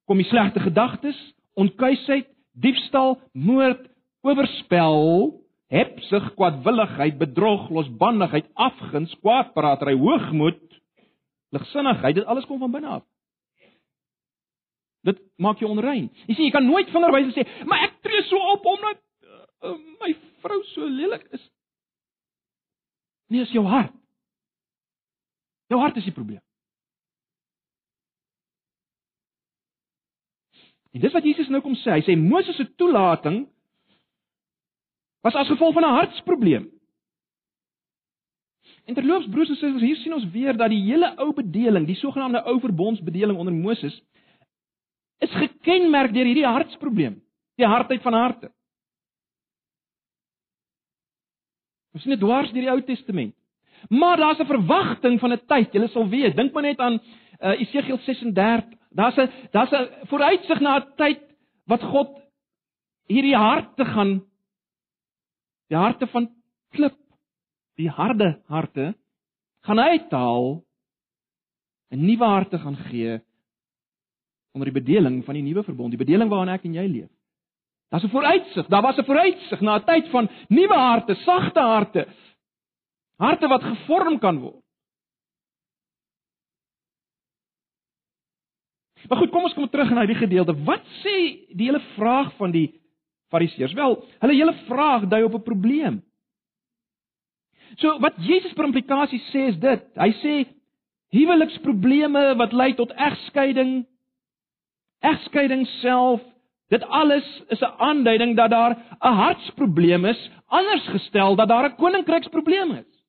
kom 0.08 0.22
die 0.22 0.28
slegte 0.28 0.62
gedagtes, 0.62 1.18
onkuisheid, 1.58 2.30
diefstal, 2.56 3.18
moord, 3.32 3.82
oorspel, 4.24 5.34
hebsug, 5.72 6.30
kwadwilligheid, 6.38 7.18
bedrog, 7.18 7.68
losbandigheid, 7.74 8.46
afguns, 8.54 9.12
kwaadpraatery, 9.20 9.96
hoogmoed, 9.98 10.62
ligsinnigheid, 11.52 12.20
dit 12.20 12.24
alles 12.30 12.46
kom 12.48 12.62
van 12.62 12.72
binne 12.72 12.94
af. 13.00 13.04
Dit 15.06 15.20
maak 15.38 15.60
jou 15.62 15.70
onrein. 15.70 16.08
Jy 16.26 16.34
sien, 16.34 16.48
jy 16.48 16.54
kan 16.54 16.66
nooit 16.66 16.90
vingerwys 16.90 17.34
sê, 17.36 17.46
"Maar 17.66 17.84
ek 17.86 18.00
tree 18.02 18.22
so 18.26 18.40
op 18.54 18.64
omdat 18.66 18.98
uh, 19.22 19.70
uh, 19.70 19.78
my 20.00 20.16
vrou 20.42 20.62
so 20.72 20.88
lelik 20.88 21.28
is." 21.30 21.44
Nee, 23.28 23.40
is 23.40 23.54
jou 23.54 23.64
hart. 23.66 23.94
Jou 25.66 25.80
hart 25.80 25.96
is 25.96 26.04
die 26.04 26.14
probleem. 26.14 26.42
En 30.94 31.00
dis 31.00 31.12
wat 31.12 31.24
Jesus 31.24 31.48
nou 31.48 31.60
kom 31.62 31.74
sê. 31.74 31.98
Hy 31.98 32.02
sê 32.06 32.16
Moses 32.16 32.56
se 32.56 32.66
toelating 32.80 33.44
was 35.26 35.34
as 35.34 35.50
gevolg 35.50 35.74
van 35.74 35.84
'n 35.84 35.96
hartsprobleem. 35.98 36.70
En 38.86 38.94
terloops 38.94 39.28
broers 39.28 39.48
en 39.48 39.56
susters, 39.56 39.82
hier 39.82 39.96
sien 39.96 40.14
ons 40.14 40.30
weer 40.30 40.56
dat 40.56 40.70
die 40.70 40.82
hele 40.82 41.16
ou 41.18 41.32
bedeling, 41.34 41.86
die 41.86 41.98
sogenaamde 41.98 42.44
ou 42.46 42.60
verbondsbedeling 42.60 43.38
onder 43.38 43.52
Moses, 43.52 44.02
is 45.24 45.32
gekenmerk 45.32 46.12
deur 46.12 46.28
hierdie 46.28 46.46
hartsprobleem, 46.46 47.20
die 47.56 47.66
hardheid 47.66 48.02
van 48.02 48.14
harte. 48.14 48.50
Ons 51.96 52.04
sien 52.04 52.12
dit 52.12 52.20
dwars 52.20 52.52
deur 52.52 52.66
die 52.66 52.72
Ou 52.72 52.80
Testament. 52.84 53.34
Maar 53.88 54.16
daar's 54.16 54.40
'n 54.40 54.46
verwagting 54.46 55.20
van 55.20 55.32
'n 55.32 55.46
tyd. 55.46 55.72
Jy 55.72 55.88
sal 55.88 56.08
weet, 56.08 56.36
dink 56.36 56.52
maar 56.52 56.62
net 56.62 56.78
aan 56.78 57.00
uh, 57.40 57.60
Esegiel 57.60 57.98
36. 57.98 58.78
Daar's 58.90 59.16
'n 59.16 59.30
daar's 59.52 59.72
'n 59.72 60.06
vooruitsig 60.06 60.60
na 60.60 60.78
'n 60.78 60.92
tyd 60.96 61.20
wat 61.66 61.82
God 61.82 62.20
hierdie 63.08 63.36
harte 63.36 63.84
gaan 63.84 64.24
die 65.68 65.76
harte 65.76 66.06
van 66.06 66.30
klip, 66.70 66.98
die 67.76 67.90
harde 67.90 68.42
harte 68.46 68.94
gaan 69.66 69.78
uithaal 69.78 70.62
'n 71.90 72.04
nuwe 72.06 72.24
harte 72.24 72.58
gaan 72.58 72.76
gee 72.76 73.20
onder 74.56 74.72
die 74.72 74.80
bedeling 74.80 75.20
van 75.24 75.36
die 75.36 75.44
nuwe 75.44 75.62
verbond, 75.66 75.92
die 75.92 76.00
bedeling 76.00 76.30
waarin 76.32 76.54
ek 76.54 76.64
en 76.64 76.76
jy 76.78 76.86
leef. 76.88 77.10
Daar's 77.92 78.04
'n 78.04 78.14
vooruitsig, 78.14 78.66
daar 78.66 78.82
was 78.82 78.96
'n 78.98 79.04
vooruitsig 79.04 79.60
na 79.60 79.76
'n 79.78 79.84
tyd 79.84 80.08
van 80.08 80.28
nuwe 80.48 80.74
harte, 80.74 81.14
sagte 81.14 81.60
harte. 81.60 82.06
Harte 83.16 83.48
wat 83.48 83.62
gevorm 83.62 84.18
kan 84.18 84.38
word. 84.38 84.64
Maar 89.08 89.18
goed, 89.18 89.30
kom 89.30 89.42
ons 89.42 89.54
kom 89.54 89.68
terug 89.68 89.90
na 89.90 90.02
hierdie 90.02 90.26
gedeelte. 90.26 90.64
Wat 90.64 90.82
sê 91.02 91.46
die 91.54 91.66
hele 91.66 91.80
vraag 91.94 92.32
van 92.36 92.50
die 92.50 92.80
Fariseërs? 93.30 93.72
Wel, 93.72 94.04
hulle 94.18 94.34
hele 94.34 94.54
vraag 94.66 95.08
dui 95.08 95.22
op 95.22 95.34
'n 95.34 95.42
probleem. 95.42 96.02
So 97.76 97.98
wat 97.98 98.14
Jesus 98.18 98.52
per 98.52 98.64
implikasie 98.64 99.20
sê 99.32 99.48
is 99.48 99.58
dit. 99.58 99.82
Hy 99.94 100.10
sê 100.22 100.34
huweliksprobleme 101.14 102.36
wat 102.36 102.52
lei 102.52 102.74
tot 102.74 102.92
egskeiding, 102.92 103.86
egskeiding 105.00 105.66
self, 105.80 106.20
dit 106.68 106.82
alles 106.82 107.42
is 107.48 107.60
'n 107.60 107.74
aanduiding 107.78 108.36
dat 108.36 108.50
daar 108.50 108.76
'n 109.00 109.14
hartsprobleem 109.14 110.04
is, 110.04 110.30
anders 110.46 110.86
gestel 110.86 111.36
dat 111.36 111.48
daar 111.48 111.64
'n 111.68 111.76
koninkryksprobleem 111.76 112.70
is. 112.70 113.04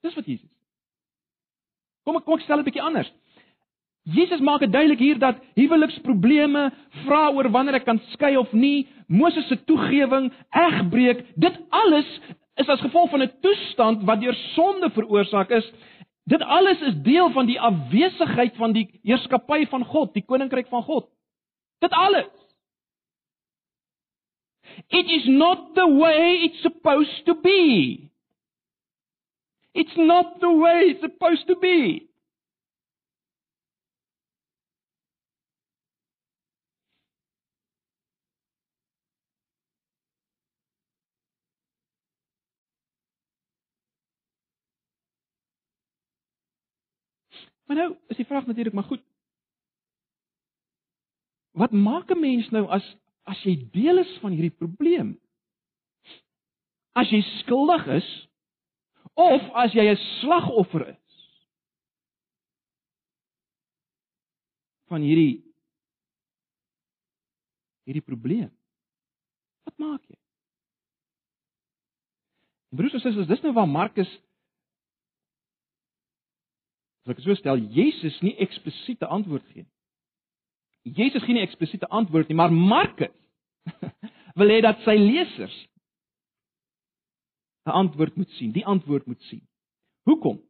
Dis 0.00 0.14
wat 0.14 0.26
Jesus. 0.26 0.50
Kom 2.04 2.16
ek 2.16 2.24
kom 2.24 2.34
ek 2.34 2.44
stel 2.44 2.56
dit 2.56 2.66
'n 2.66 2.70
bietjie 2.70 2.82
anders. 2.82 3.12
Jesus 4.04 4.40
maak 4.40 4.60
dit 4.60 4.72
duidelik 4.72 4.98
hier 4.98 5.18
dat 5.18 5.36
huweliksprobleme, 5.56 6.72
vra 7.04 7.30
oor 7.32 7.48
wanneer 7.50 7.74
ek 7.74 7.86
kan 7.88 8.00
skei 8.12 8.36
of 8.36 8.52
nie, 8.52 8.86
Moses 9.08 9.48
se 9.48 9.56
toegewing, 9.64 10.32
egbreek, 10.50 11.24
dit 11.40 11.56
alles 11.68 12.20
is 12.60 12.68
as 12.68 12.80
gevolg 12.84 13.10
van 13.10 13.22
'n 13.22 13.32
toestand 13.40 14.04
wat 14.04 14.20
deur 14.20 14.34
sonde 14.54 14.90
veroorsaak 14.90 15.50
is. 15.50 15.72
Dit 16.24 16.42
alles 16.42 16.80
is 16.80 16.94
deel 17.02 17.30
van 17.30 17.46
die 17.46 17.60
afwesigheid 17.60 18.56
van 18.56 18.72
die 18.72 18.86
heerskappy 19.02 19.66
van 19.68 19.84
God, 19.84 20.14
die 20.14 20.24
koninkryk 20.24 20.68
van 20.72 20.82
God. 20.82 21.08
Dit 21.84 21.92
alles. 21.92 22.32
It 24.88 25.10
is 25.10 25.26
not 25.26 25.74
the 25.74 25.86
way 26.00 26.44
it's 26.46 26.62
supposed 26.62 27.24
to 27.24 27.34
be. 27.40 28.08
It's 29.72 29.96
not 29.96 30.40
the 30.40 30.50
way 30.50 30.90
it's 30.90 31.00
supposed 31.00 31.46
to 31.46 31.58
be. 31.58 32.08
Maar 47.64 47.76
nou, 47.76 47.96
is 48.12 48.16
die 48.16 48.26
vraag 48.26 48.46
natuurlik 48.46 48.74
maar 48.74 48.90
goed. 48.90 49.02
Wat 51.54 51.72
maak 51.72 52.10
'n 52.10 52.20
mens 52.20 52.50
nou 52.50 52.66
as 52.68 52.96
as 53.22 53.42
jy 53.42 53.68
deel 53.72 53.98
is 53.98 54.18
van 54.20 54.32
hierdie 54.32 54.56
probleem? 54.56 55.20
As 56.92 57.10
jy 57.10 57.22
skuldig 57.40 57.86
is 57.86 58.28
of 59.14 59.42
as 59.54 59.72
jy 59.72 59.90
'n 59.90 59.96
slagoffer 59.96 60.88
is 60.88 61.04
van 64.86 65.00
hierdie 65.00 65.44
hierdie 67.84 68.04
probleem. 68.04 68.50
Wat 69.64 69.76
maak 69.78 70.04
jy? 70.08 70.18
Broers 72.74 72.96
en 72.96 73.00
susters, 73.00 73.28
dis 73.28 73.42
nou 73.44 73.52
waar 73.52 73.68
Markus 73.68 74.10
As 77.04 77.12
ek 77.12 77.20
so 77.24 77.36
stel, 77.36 77.60
Jesus 77.72 78.16
nie 78.24 78.34
eksplisiete 78.40 79.08
antwoord 79.12 79.44
gee 79.52 79.64
nie. 79.64 79.70
Jesus 80.96 81.24
gee 81.24 81.36
nie 81.36 81.44
eksplisiete 81.44 81.88
antwoord 81.92 82.28
nie, 82.28 82.36
maar 82.36 82.52
Markus 82.52 83.12
wil 84.38 84.52
hê 84.52 84.60
dat 84.64 84.80
sy 84.84 84.96
lesers 85.00 85.56
'n 87.64 87.72
antwoord 87.72 88.16
moet 88.16 88.30
sien, 88.36 88.52
die 88.52 88.64
antwoord 88.66 89.06
moet 89.06 89.22
sien. 89.30 89.40
Hoekom? 90.04 90.40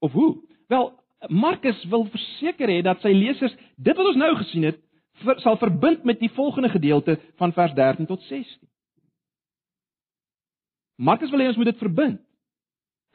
Of 0.00 0.12
hoe? 0.12 0.40
Wel, 0.68 0.92
Markus 1.28 1.84
wil 1.84 2.06
verseker 2.08 2.68
hê 2.68 2.82
dat 2.82 3.00
sy 3.04 3.12
lesers 3.12 3.56
dit 3.76 3.96
wat 3.96 4.06
ons 4.06 4.20
nou 4.20 4.32
gesien 4.36 4.64
het, 4.68 4.80
ver, 5.24 5.40
sal 5.40 5.58
verbind 5.60 6.04
met 6.04 6.20
die 6.20 6.32
volgende 6.32 6.68
gedeelte 6.72 7.18
van 7.36 7.52
vers 7.52 7.74
13 7.76 8.06
tot 8.06 8.22
16. 8.28 8.68
Markus 10.96 11.30
wil 11.30 11.44
hê 11.44 11.48
ons 11.52 11.56
moet 11.60 11.72
dit 11.72 11.84
verbind. 11.84 12.20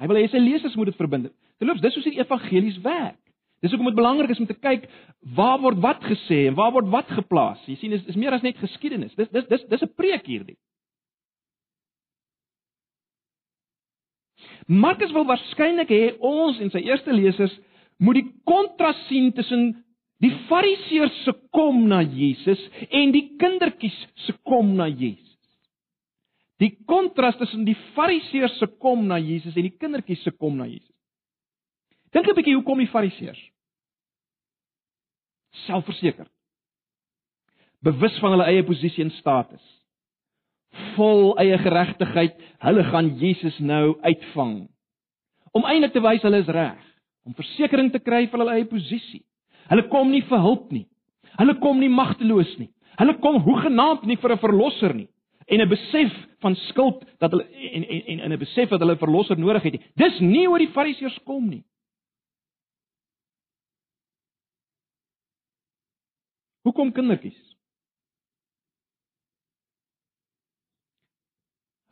Hy 0.02 0.10
wil 0.10 0.22
hê 0.22 0.28
sy 0.30 0.42
lesers 0.42 0.78
moet 0.78 0.92
dit 0.92 0.98
verbind. 0.98 1.34
Terloops, 1.62 1.84
dis 1.84 1.94
hoe 1.94 2.04
die 2.08 2.18
evangelies 2.18 2.80
werk. 2.82 3.20
Dis 3.62 3.70
hoekom 3.70 3.92
dit 3.92 4.00
belangrik 4.00 4.32
is 4.34 4.40
om 4.42 4.48
te 4.50 4.58
kyk 4.58 4.88
waar 5.38 5.60
word 5.62 5.78
wat 5.84 6.02
gesê 6.10 6.48
en 6.50 6.58
waar 6.58 6.72
word 6.74 6.88
wat 6.90 7.12
geplaas. 7.14 7.62
Jy 7.70 7.76
sien, 7.78 7.94
dis 7.94 8.08
is 8.10 8.18
meer 8.18 8.34
as 8.34 8.42
net 8.42 8.58
geskiedenis. 8.58 9.14
Dis 9.20 9.30
dis 9.30 9.46
dis 9.52 9.68
dis 9.70 9.84
'n 9.86 9.94
preek 9.94 10.26
hierdie. 10.26 10.58
Markus 14.66 15.14
wil 15.14 15.28
waarskynlik 15.30 15.90
hê 15.94 16.18
ons 16.18 16.60
en 16.60 16.72
sy 16.74 16.82
eerste 16.88 17.14
lesers 17.14 17.54
moet 18.00 18.18
die 18.22 18.30
kontras 18.50 18.98
sien 19.08 19.32
tussen 19.32 19.84
die 20.22 20.34
fariseërs 20.50 21.24
se 21.26 21.34
kom 21.54 21.88
na 21.88 22.02
Jesus 22.02 22.62
en 22.90 23.12
die 23.14 23.38
kindertjies 23.38 23.98
se 24.26 24.34
kom 24.44 24.76
na 24.76 24.88
Jesus. 24.88 25.38
Die 26.58 26.78
kontras 26.86 27.38
tussen 27.38 27.66
die 27.66 27.78
fariseërs 27.96 28.58
se 28.58 28.68
kom 28.82 29.06
na 29.06 29.20
Jesus 29.22 29.56
en 29.56 29.70
die 29.70 29.78
kindertjies 29.78 30.24
se 30.24 30.32
kom 30.32 30.58
na 30.58 30.66
Jesus. 30.66 30.91
Dink 32.12 32.28
'n 32.28 32.36
bietjie 32.36 32.56
hoe 32.56 32.64
kom 32.64 32.78
die 32.78 32.92
fariseërs? 32.92 33.42
Selfverseker. 35.68 36.28
Bewus 37.82 38.20
van 38.20 38.36
hulle 38.36 38.48
eie 38.52 38.64
posisie 38.64 39.04
en 39.04 39.12
status. 39.12 39.64
Vol 40.96 41.34
eie 41.42 41.58
geregtigheid, 41.58 42.36
hulle 42.60 42.84
gaan 42.84 43.18
Jesus 43.20 43.58
nou 43.60 43.98
uitvang. 44.02 44.70
Om 45.52 45.66
eintlik 45.66 45.94
te 45.94 46.04
wys 46.04 46.22
hulle 46.22 46.44
is 46.44 46.52
reg, 46.52 46.80
om 47.26 47.36
versekering 47.36 47.92
te 47.92 48.00
kry 48.00 48.28
van 48.32 48.40
hulle 48.40 48.56
eie 48.60 48.68
posisie. 48.70 49.26
Hulle 49.68 49.88
kom 49.90 50.12
nie 50.12 50.22
vir 50.22 50.40
hulp 50.40 50.72
nie. 50.72 50.88
Hulle 51.40 51.58
kom 51.60 51.80
nie 51.80 51.90
magteloos 51.90 52.58
nie. 52.60 52.70
Hulle 53.00 53.18
kom 53.24 53.42
hoegenaamd 53.44 54.06
nie 54.06 54.20
vir 54.20 54.32
'n 54.32 54.38
verlosser 54.38 54.94
nie 54.94 55.10
en 55.48 55.62
'n 55.62 55.70
besef 55.70 56.12
van 56.40 56.56
skuld 56.56 57.06
dat 57.20 57.32
hulle 57.32 57.44
en 57.44 57.84
en 57.84 58.20
en 58.20 58.32
'n 58.32 58.40
besef 58.40 58.70
dat 58.70 58.80
hulle 58.80 58.94
'n 58.94 59.06
verlosser 59.06 59.40
nodig 59.40 59.64
het. 59.64 59.82
Dis 59.96 60.20
nie 60.20 60.48
hoe 60.48 60.58
die 60.58 60.72
fariseërs 60.72 61.20
kom 61.24 61.50
nie. 61.50 61.64
Hoekom 66.62 66.92
kindertjies? 66.94 67.40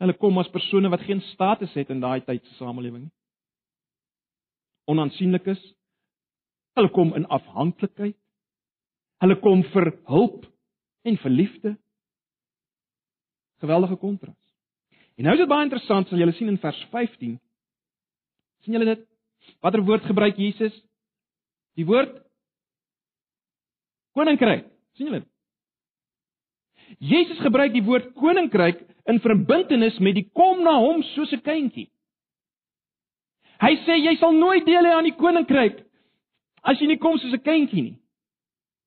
Hulle 0.00 0.16
kom 0.16 0.38
as 0.40 0.48
persone 0.48 0.88
wat 0.88 1.02
geen 1.04 1.20
status 1.34 1.74
het 1.76 1.90
in 1.92 2.00
daai 2.00 2.22
tyd 2.24 2.44
se 2.46 2.54
samelewing 2.56 3.04
nie. 3.04 3.14
Onaansienlik 4.90 5.46
is. 5.52 5.60
Hulle 6.78 6.90
kom 6.94 7.12
in 7.18 7.26
afhanklikheid. 7.28 8.16
Hulle 9.20 9.36
kom 9.44 9.62
vir 9.74 9.92
hulp 10.08 10.46
en 11.04 11.18
vir 11.20 11.34
liefde. 11.34 11.74
Geweldige 13.60 13.98
kontras. 14.00 14.38
En 15.20 15.26
nou 15.28 15.34
is 15.36 15.42
dit 15.42 15.50
baie 15.50 15.66
interessant, 15.66 16.08
sal 16.08 16.22
julle 16.22 16.32
sien 16.32 16.48
in 16.48 16.58
vers 16.62 16.80
15. 16.94 17.36
sien 18.64 18.76
julle 18.76 18.88
dit? 18.88 19.04
Watter 19.60 19.84
woord 19.84 20.06
gebruik 20.08 20.38
Jesus? 20.40 20.72
Die 21.76 21.84
woord 21.84 22.22
koninkryk. 24.20 24.66
sien 24.96 25.08
julle? 25.08 25.22
Jesus 26.98 27.38
gebruik 27.44 27.72
die 27.72 27.84
woord 27.86 28.10
koninkryk 28.18 28.82
in 29.10 29.20
verbintenis 29.22 29.98
met 30.02 30.16
die 30.18 30.26
kom 30.36 30.64
na 30.66 30.76
hom 30.82 31.02
soos 31.14 31.32
'n 31.32 31.42
kindjie. 31.46 31.88
Hy 33.60 33.72
sê 33.86 33.96
jy 34.00 34.16
sal 34.18 34.32
nooit 34.32 34.64
deel 34.66 34.84
hê 34.84 34.92
aan 34.96 35.08
die 35.08 35.16
koninkryk 35.16 35.84
as 36.62 36.80
jy 36.80 36.86
nie 36.86 36.98
kom 36.98 37.18
soos 37.18 37.32
'n 37.32 37.42
kindjie 37.42 37.82
nie. 37.82 37.96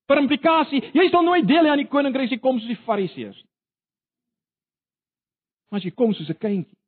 Per 0.06 0.18
implikasie, 0.18 0.82
jy 0.92 1.08
sal 1.10 1.22
nooit 1.22 1.46
deel 1.46 1.64
hê 1.64 1.70
aan 1.70 1.82
die 1.84 1.92
koninkryk 1.94 2.24
as 2.24 2.30
jy 2.30 2.38
kom 2.38 2.58
soos 2.58 2.68
die 2.68 2.84
fariseërs. 2.86 3.44
Maar 5.70 5.80
as 5.80 5.84
jy 5.84 5.90
kom 5.90 6.14
soos 6.14 6.28
'n 6.30 6.38
kindjie. 6.38 6.78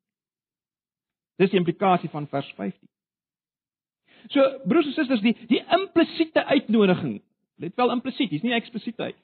Dis 1.39 1.51
die 1.51 1.59
implikasie 1.59 2.09
van 2.09 2.27
vers 2.27 2.53
15. 2.57 2.89
So 4.29 4.41
broers 4.65 4.87
en 4.87 4.93
susters, 4.93 5.21
die 5.21 5.37
die 5.47 5.63
implisiete 5.71 6.45
uitnodiging 6.45 7.23
Let 7.57 7.77
wel 7.77 7.91
implisiet, 7.91 8.31
dis 8.31 8.45
nie 8.45 8.55
eksplisiet 8.57 9.01
uit. 9.01 9.17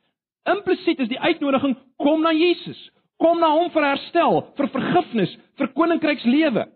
Implisiet 0.48 0.98
is 0.98 1.10
die 1.10 1.20
uitnodiging 1.20 1.76
kom 2.00 2.22
na 2.24 2.32
Jesus. 2.32 2.80
Kom 3.22 3.38
na 3.38 3.52
hom 3.54 3.70
vir 3.70 3.84
herstel, 3.86 4.40
vir 4.58 4.70
vergifnis, 4.72 5.34
vir 5.60 5.70
koninkrykslewe. 5.76 6.66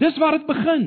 Dis 0.00 0.16
waar 0.22 0.38
dit 0.38 0.46
begin. 0.48 0.86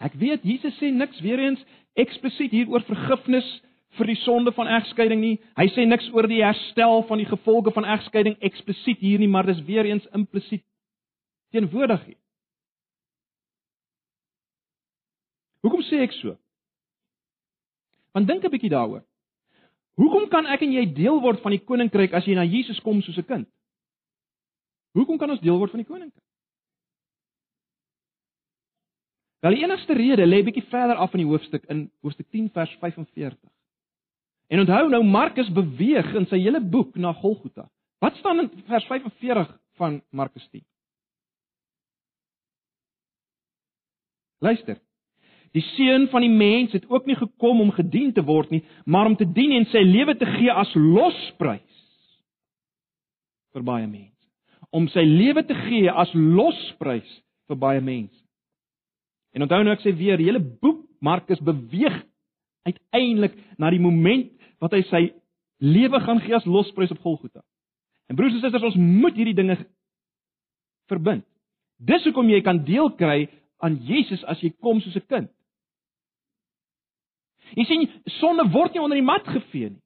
Ek 0.00 0.16
weet 0.16 0.46
Jesus 0.48 0.76
sê 0.80 0.88
niks 0.90 1.20
weer 1.20 1.42
eens 1.44 1.60
eksplisiet 2.00 2.54
hier 2.56 2.70
oor 2.72 2.82
vergifnis 2.88 3.46
vir 3.98 4.08
die 4.08 4.18
sonde 4.22 4.52
van 4.56 4.70
egskeiding 4.78 5.20
nie. 5.20 5.36
Hy 5.58 5.66
sê 5.74 5.84
niks 5.84 6.08
oor 6.14 6.28
die 6.30 6.40
herstel 6.40 7.04
van 7.08 7.20
die 7.20 7.28
gevolge 7.28 7.74
van 7.76 7.88
egskeiding 7.98 8.38
eksplisiet 8.48 9.02
hier 9.04 9.20
nie, 9.20 9.28
maar 9.28 9.46
dis 9.46 9.60
weer 9.68 9.88
eens 9.90 10.06
implisiet 10.16 10.64
teenwoordig 11.52 12.04
hier. 12.06 12.19
Hoekom 15.60 15.82
sê 15.84 16.00
ek 16.04 16.12
so? 16.12 16.36
Want 18.14 18.26
dink 18.26 18.44
'n 18.44 18.50
bietjie 18.50 18.70
daaroor. 18.72 19.04
Hoekom 20.00 20.28
kan 20.28 20.46
ek 20.46 20.62
en 20.62 20.72
jy 20.72 20.86
deel 20.94 21.20
word 21.20 21.40
van 21.42 21.52
die 21.52 21.64
koninkryk 21.64 22.12
as 22.12 22.24
jy 22.24 22.34
na 22.34 22.44
Jesus 22.44 22.80
kom 22.80 23.02
soos 23.02 23.18
'n 23.18 23.26
kind? 23.26 23.48
Hoekom 24.96 25.18
kan 25.18 25.30
ons 25.30 25.40
deel 25.40 25.58
word 25.58 25.70
van 25.70 25.80
die 25.80 25.90
koninkryk? 25.92 26.24
Wel 29.40 29.54
die 29.54 29.64
enigste 29.64 29.94
rede 29.96 30.26
lê 30.26 30.42
bietjie 30.44 30.68
verder 30.68 30.96
af 30.96 31.14
in 31.14 31.22
die 31.24 31.30
hoofstuk 31.30 31.64
in 31.72 31.90
hoofstuk 32.04 32.28
10 32.30 32.50
vers 32.50 32.72
45. 32.80 33.38
En 34.48 34.60
onthou 34.60 34.88
nou 34.88 35.04
Markus 35.04 35.48
beweeg 35.52 36.14
in 36.14 36.26
sy 36.26 36.40
hele 36.42 36.60
boek 36.60 36.96
na 36.96 37.12
Golgotha. 37.12 37.70
Wat 38.00 38.16
staan 38.16 38.40
in 38.40 38.50
vers 38.66 38.84
45 38.84 39.58
van 39.78 40.02
Markus 40.10 40.48
10? 40.50 40.64
Luister. 44.40 44.80
Die 45.56 45.62
seun 45.74 46.06
van 46.12 46.22
die 46.22 46.30
mens 46.30 46.72
het 46.72 46.86
ook 46.90 47.06
nie 47.06 47.16
gekom 47.18 47.60
om 47.60 47.72
gedien 47.74 48.12
te 48.14 48.22
word 48.22 48.52
nie, 48.54 48.62
maar 48.84 49.06
om 49.06 49.16
te 49.18 49.26
dien 49.26 49.52
en 49.56 49.66
sy 49.72 49.82
lewe 49.82 50.14
te 50.16 50.26
gee 50.36 50.52
as 50.52 50.70
losprys 50.74 51.80
vir 53.50 53.64
baie 53.66 53.88
mense. 53.88 54.14
Om 54.70 54.86
sy 54.92 55.02
lewe 55.02 55.42
te 55.46 55.56
gee 55.66 55.90
as 55.90 56.12
losprys 56.14 57.08
vir 57.50 57.58
baie 57.58 57.80
mense. 57.82 58.14
En 59.34 59.42
onthou 59.42 59.62
nou 59.64 59.74
ek 59.74 59.82
sê 59.82 59.94
weer, 59.94 60.18
die 60.18 60.28
hele 60.28 60.42
boek 60.42 60.84
Markus 61.02 61.40
beweeg 61.42 61.96
uiteindelik 62.68 63.34
na 63.58 63.70
die 63.72 63.82
moment 63.82 64.30
wat 64.62 64.74
hy 64.76 64.84
sy 64.90 65.02
lewe 65.64 65.98
gaan 66.04 66.22
gee 66.22 66.36
as 66.36 66.46
losprys 66.46 66.92
op 66.94 67.02
Golgotha. 67.02 67.42
En 68.10 68.18
broers 68.18 68.36
en 68.36 68.42
susters, 68.42 68.70
ons 68.70 68.78
moet 68.78 69.16
hierdie 69.16 69.36
dinge 69.38 69.56
verbind. 70.90 71.24
Dis 71.80 72.04
hoekom 72.06 72.30
jy 72.30 72.42
kan 72.44 72.62
deel 72.66 72.90
kry 72.98 73.24
aan 73.64 73.78
Jesus 73.86 74.22
as 74.28 74.40
jy 74.44 74.52
kom 74.60 74.80
soos 74.80 74.96
'n 74.96 75.06
kind. 75.08 75.30
Jy 77.58 77.64
sien, 77.64 77.88
sonde 78.20 78.46
word 78.52 78.74
nie 78.74 78.82
onder 78.82 78.98
die 78.98 79.06
mat 79.06 79.26
gevee 79.26 79.70
nie. 79.70 79.82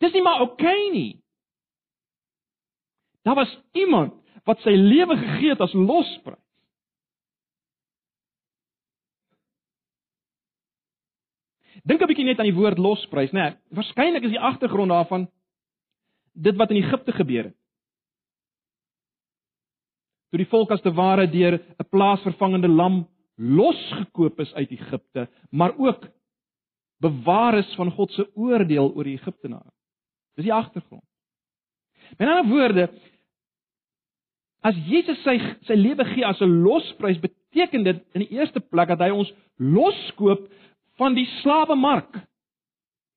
Dis 0.00 0.14
nie 0.16 0.22
maar 0.24 0.40
oukei 0.40 0.66
okay 0.66 0.90
nie. 0.94 1.20
Daar 3.26 3.36
was 3.36 3.52
iemand 3.76 4.16
wat 4.48 4.62
sy 4.64 4.72
lewe 4.72 5.16
gegee 5.20 5.52
het 5.52 5.60
as 5.60 5.74
losprys. 5.76 6.40
Dink 11.84 12.02
'n 12.02 12.06
bietjie 12.06 12.24
net 12.24 12.38
aan 12.38 12.48
die 12.48 12.56
woord 12.56 12.78
losprys, 12.78 13.32
né? 13.32 13.42
Nee, 13.42 13.56
Waarskynlik 13.70 14.24
is 14.24 14.34
die 14.34 14.40
agtergrond 14.40 14.90
daarvan 14.90 15.28
dit 16.32 16.56
wat 16.56 16.70
in 16.70 16.76
Egipte 16.76 17.12
gebeur 17.12 17.44
het. 17.44 17.56
Toe 20.30 20.38
die 20.38 20.48
volk 20.50 20.70
as 20.70 20.82
te 20.82 20.92
ware 20.92 21.26
deur 21.26 21.58
'n 21.58 21.88
plaasvervangende 21.90 22.68
lam 22.68 23.08
losgekoop 23.36 24.40
is 24.40 24.54
uit 24.54 24.70
Egipte, 24.70 25.28
maar 25.50 25.78
ook 25.78 26.06
bewaar 27.00 27.58
is 27.58 27.74
van 27.78 27.90
God 27.90 28.12
se 28.12 28.26
oordeel 28.34 28.92
oor 28.94 29.04
die 29.04 29.16
Egiptenare. 29.18 29.70
Dis 30.36 30.48
die 30.48 30.54
agtergrond. 30.54 31.04
Met 32.18 32.28
ander 32.28 32.48
woorde, 32.50 32.88
as 34.66 34.76
Jesus 34.88 35.20
sy 35.24 35.38
sy 35.68 35.76
lewe 35.78 36.04
gee 36.12 36.26
as 36.26 36.40
'n 36.40 36.62
losprys, 36.64 37.20
beteken 37.20 37.84
dit 37.84 38.02
in 38.14 38.24
die 38.24 38.32
eerste 38.36 38.60
plek 38.60 38.88
dat 38.88 39.00
hy 39.00 39.10
ons 39.10 39.32
loskoop 39.56 40.50
van 40.98 41.14
die 41.14 41.26
slawemark. 41.40 42.20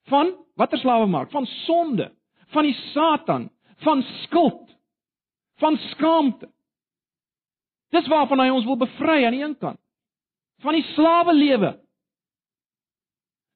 Van 0.07 0.33
watter 0.55 0.79
slawemark? 0.79 1.31
Van 1.31 1.45
sonde, 1.45 2.11
van 2.47 2.63
die 2.63 2.75
Satan, 2.93 3.49
van 3.83 4.03
skuld, 4.23 4.75
van 5.59 5.77
skaamte. 5.77 6.49
Dis 7.91 8.07
waarvan 8.07 8.39
hy 8.39 8.49
ons 8.49 8.65
wil 8.65 8.77
bevry 8.77 9.25
aan 9.25 9.35
die 9.35 9.43
een 9.43 9.57
kant. 9.57 9.79
Van 10.61 10.73
die 10.73 10.85
slawe 10.95 11.33
lewe. 11.33 11.82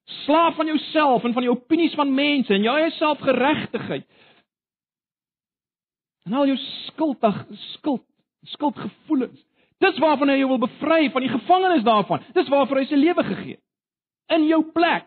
Slaaf 0.08 0.56
van 0.56 0.66
jouself 0.66 1.24
en 1.24 1.32
van 1.32 1.44
die 1.44 1.50
opinies 1.52 1.94
van 1.94 2.14
mense 2.14 2.54
en 2.54 2.64
jou 2.64 2.76
eie 2.78 2.90
selfgeregtigheid. 2.96 4.06
En 6.24 6.36
al 6.36 6.48
jou 6.50 6.56
skuldig 6.88 7.44
skuld, 7.74 8.04
skuldgevoelens. 8.54 9.44
Dis 9.78 10.00
waarvan 10.02 10.32
hy 10.32 10.40
jou 10.40 10.48
wil 10.50 10.64
bevry 10.64 11.10
van 11.12 11.24
die 11.24 11.32
gevangenes 11.32 11.84
daarvan. 11.86 12.24
Dis 12.36 12.48
waarvoor 12.52 12.82
hy 12.82 12.88
sy 12.90 12.98
lewe 12.98 13.24
gegee 13.24 13.56
het 13.56 13.64
in 14.28 14.44
jou 14.48 14.60
plek. 14.72 15.06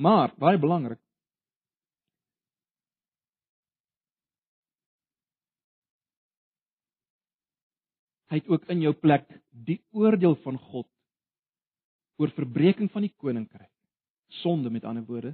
Maar 0.00 0.32
baie 0.40 0.58
belangrik. 0.58 0.98
Hy 8.30 8.38
het 8.38 8.48
ook 8.48 8.66
in 8.70 8.82
jou 8.82 8.94
plek 8.94 9.26
die 9.50 9.80
oordeel 9.90 10.36
van 10.44 10.58
God 10.70 10.86
oor 12.20 12.32
verbreeking 12.36 12.90
van 12.92 13.06
die 13.06 13.14
koninkryk. 13.16 13.70
Sonde 14.42 14.70
met 14.70 14.84
ander 14.84 15.04
woorde. 15.08 15.32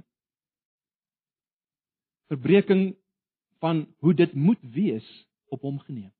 Verbreeking 2.31 2.95
van 3.59 3.85
hoe 3.99 4.13
dit 4.13 4.33
moet 4.33 4.61
wees 4.61 5.07
op 5.51 5.61
hom 5.61 5.79
geneem. 5.79 6.11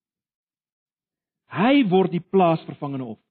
Hy 1.48 1.86
word 1.88 2.12
die 2.12 2.24
plaasvervangende 2.24 3.06
offer. 3.06 3.24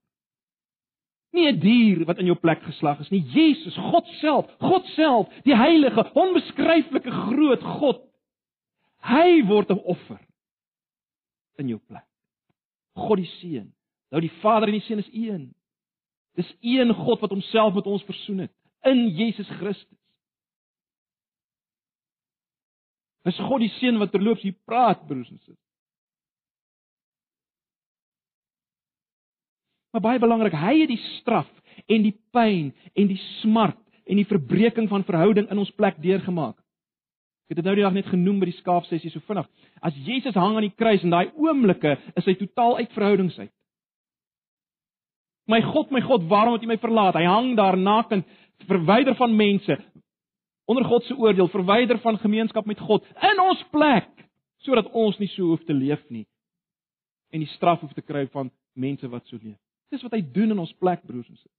Nie 1.36 1.52
'n 1.52 1.60
dier 1.60 2.04
wat 2.08 2.18
in 2.18 2.30
jou 2.30 2.36
plek 2.38 2.62
geslag 2.62 3.00
is 3.00 3.10
nie, 3.10 3.20
Jesus, 3.20 3.76
God 3.76 4.06
self, 4.20 4.48
God 4.60 4.86
self, 4.94 5.28
die 5.44 5.56
heilige, 5.56 6.10
onbeskryflike 6.14 7.10
groot 7.10 7.62
God. 7.62 8.00
Hy 9.02 9.42
word 9.44 9.70
'n 9.70 9.84
offer 9.84 10.20
in 11.58 11.68
jou 11.68 11.78
plek. 11.78 12.06
God 12.94 13.18
die 13.18 13.30
Seun. 13.40 13.74
Nou 14.10 14.20
die 14.20 14.32
Vader 14.40 14.68
en 14.68 14.78
die 14.78 14.86
Seun 14.86 14.98
is 14.98 15.12
een. 15.12 15.54
Dis 16.36 16.48
een 16.60 16.92
God 16.94 17.22
wat 17.24 17.32
homself 17.32 17.74
met 17.74 17.86
ons 17.88 18.04
versoen 18.04 18.44
het 18.44 18.52
in 18.86 19.08
Jesus 19.16 19.48
Christus. 19.58 19.98
Dis 23.26 23.38
God 23.42 23.64
die 23.64 23.72
Seun 23.80 23.98
wat 23.98 24.12
terloops 24.14 24.44
hier 24.46 24.54
praat, 24.68 25.00
broers 25.08 25.30
en 25.32 25.40
susters. 25.40 25.62
Maar 29.96 30.04
baie 30.04 30.20
belangrik, 30.20 30.54
hy 30.60 30.74
het 30.82 30.90
die 30.92 31.00
straf 31.16 31.48
en 31.88 32.04
die 32.04 32.14
pyn 32.36 32.68
en 32.92 33.08
die 33.08 33.18
smart 33.40 33.80
en 34.06 34.20
die 34.20 34.28
verbreeking 34.28 34.90
van 34.92 35.06
verhouding 35.08 35.48
in 35.50 35.58
ons 35.62 35.72
plek 35.74 35.96
deurgemaak. 36.04 36.58
Ek 37.46 37.54
het 37.54 37.62
dit 37.62 37.66
nou 37.66 37.76
die 37.78 37.86
dag 37.86 37.94
net 37.94 38.10
genoem 38.10 38.42
by 38.42 38.50
die 38.50 38.58
skaapsessie 38.58 39.10
so 39.14 39.24
vinnig. 39.24 39.46
As 39.80 39.96
Jesus 40.06 40.36
hang 40.36 40.58
aan 40.58 40.66
die 40.66 40.74
kruis 40.74 41.04
en 41.06 41.14
daai 41.14 41.32
oomblikke 41.38 41.96
is 42.18 42.26
hy 42.28 42.34
totaal 42.38 42.76
uit 42.82 42.92
verhoudings 42.94 43.38
uit. 43.38 43.52
My 45.46 45.60
God, 45.62 45.92
my 45.94 46.02
God, 46.02 46.26
waarom 46.30 46.56
het 46.56 46.64
U 46.66 46.70
my 46.70 46.78
verlaat? 46.82 47.14
Hy 47.14 47.26
hang 47.28 47.52
daar 47.58 47.76
nakend, 47.78 48.26
verwyder 48.66 49.14
van 49.18 49.36
mense, 49.36 49.76
onder 50.66 50.84
God 50.84 51.04
se 51.06 51.14
oordeel, 51.14 51.48
verwyder 51.52 52.00
van 52.02 52.18
gemeenskap 52.18 52.66
met 52.66 52.80
God 52.82 53.04
in 53.30 53.42
ons 53.42 53.62
plek, 53.70 54.08
sodat 54.66 54.88
ons 54.90 55.18
nie 55.22 55.30
so 55.30 55.52
hoef 55.52 55.62
te 55.68 55.76
leef 55.76 56.02
nie 56.10 56.26
en 57.34 57.42
die 57.42 57.52
straf 57.56 57.82
hoef 57.82 57.92
te 57.94 58.04
kry 58.04 58.24
van 58.32 58.50
mense 58.78 59.08
wat 59.12 59.26
so 59.28 59.38
leef. 59.42 59.58
Dis 59.92 60.02
wat 60.04 60.14
hy 60.16 60.22
doen 60.34 60.54
in 60.54 60.62
ons 60.62 60.72
plek, 60.80 61.02
broers 61.06 61.28
en 61.28 61.36
susters. 61.36 61.52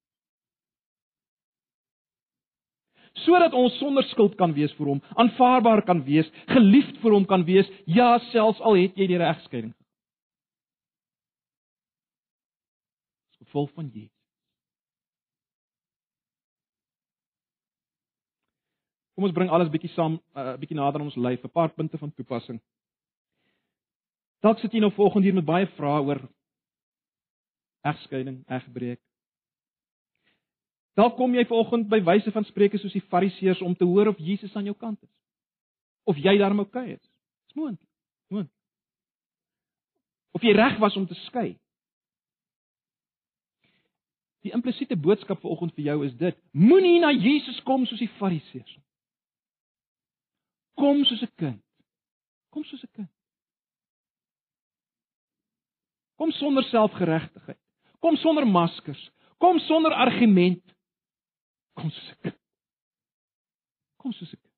Sodat 3.23 3.55
ons 3.57 3.75
sonder 3.81 4.05
skuld 4.11 4.35
kan 4.39 4.53
wees 4.53 4.73
vir 4.77 4.91
hom, 4.91 5.01
aanvaarbaar 5.17 5.83
kan 5.87 6.03
wees, 6.05 6.27
geliefd 6.51 6.99
vir 7.01 7.15
hom 7.15 7.25
kan 7.29 7.45
wees, 7.47 7.69
ja, 7.89 8.15
selfs 8.31 8.61
al 8.61 8.77
het 8.77 8.99
jy 8.99 9.07
die 9.09 9.21
regskeiding. 9.21 9.73
Gevolg 13.47 13.71
van 13.73 13.87
Jesus. 13.93 14.15
Kom 19.17 19.25
ons 19.25 19.33
bring 19.33 19.49
alles 19.49 19.71
bietjie 19.73 19.89
saam, 19.95 20.19
'n 20.19 20.37
uh, 20.37 20.51
eh, 20.53 20.57
bietjie 20.61 20.77
nader 20.77 21.01
aan 21.01 21.07
ons 21.09 21.15
lyf, 21.15 21.43
'n 21.43 21.49
paar 21.49 21.71
punte 21.73 21.97
van 21.97 22.11
toepassing. 22.13 22.59
Dalk 24.45 24.59
sit 24.59 24.71
jy 24.71 24.79
nou 24.79 24.91
volgende 24.91 25.25
hier 25.25 25.33
met 25.33 25.45
baie 25.45 25.67
vrae 25.67 26.01
oor 26.05 26.19
egskeiding, 27.81 28.43
egbreek. 28.47 29.01
Dalk 30.93 31.15
kom 31.15 31.33
jy 31.33 31.45
vanoggend 31.45 31.89
by 31.89 31.99
wyse 32.03 32.31
van 32.31 32.45
spreuke 32.45 32.77
soos 32.77 32.93
die 32.93 33.01
Fariseërs 33.01 33.61
om 33.61 33.75
te 33.75 33.85
hoor 33.85 34.07
of 34.07 34.17
Jesus 34.19 34.55
aan 34.55 34.65
jou 34.65 34.75
kant 34.75 35.01
is. 35.01 35.13
Of 36.03 36.17
jy 36.17 36.37
daarmee 36.37 36.65
oukei 36.65 36.91
is. 36.91 37.01
Dis 37.47 37.55
moontlik. 37.55 37.89
Moontlik. 38.27 38.53
Of 40.31 40.45
jy 40.45 40.53
reg 40.53 40.77
was 40.77 40.97
om 40.97 41.07
te 41.07 41.17
skei. 41.25 41.57
Die 44.45 44.53
implisiete 44.53 44.97
boodskap 44.97 45.41
vanoggend 45.41 45.73
vir 45.75 45.89
jou 45.89 46.05
is 46.05 46.15
dit: 46.17 46.37
Moenie 46.51 46.99
na 46.99 47.11
Jesus 47.11 47.61
kom 47.65 47.85
soos 47.85 47.99
die 47.99 48.11
Fariseërs 48.19 48.75
nie. 48.75 48.83
Kom 50.77 51.03
soos 51.05 51.21
'n 51.21 51.31
kind. 51.35 51.63
Kom 52.53 52.63
soos 52.63 52.83
'n 52.83 52.91
kind. 52.93 53.11
Kom 56.17 56.31
sonder 56.31 56.63
selfgeregtigheid. 56.63 57.59
Kom 57.99 58.15
sonder 58.15 58.47
maskers. 58.47 59.11
Kom 59.37 59.59
sonder 59.59 59.93
argument. 59.93 60.63
Kom 61.73 61.89
soos 61.89 62.11
'n 62.11 62.21
kind. 62.21 62.39
Kom 63.97 64.13
soos 64.13 64.33
'n 64.33 64.37
kind. 64.41 64.53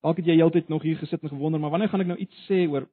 Dalk 0.00 0.16
het 0.16 0.26
jy 0.26 0.36
heeltyd 0.38 0.68
nog 0.68 0.82
hier 0.82 0.96
gesit 0.96 1.22
en 1.22 1.28
gewonder, 1.28 1.60
maar 1.60 1.70
wanneer 1.70 1.88
gaan 1.88 2.00
ek 2.00 2.06
nou 2.06 2.18
iets 2.18 2.44
sê 2.46 2.68
oor 2.70 2.88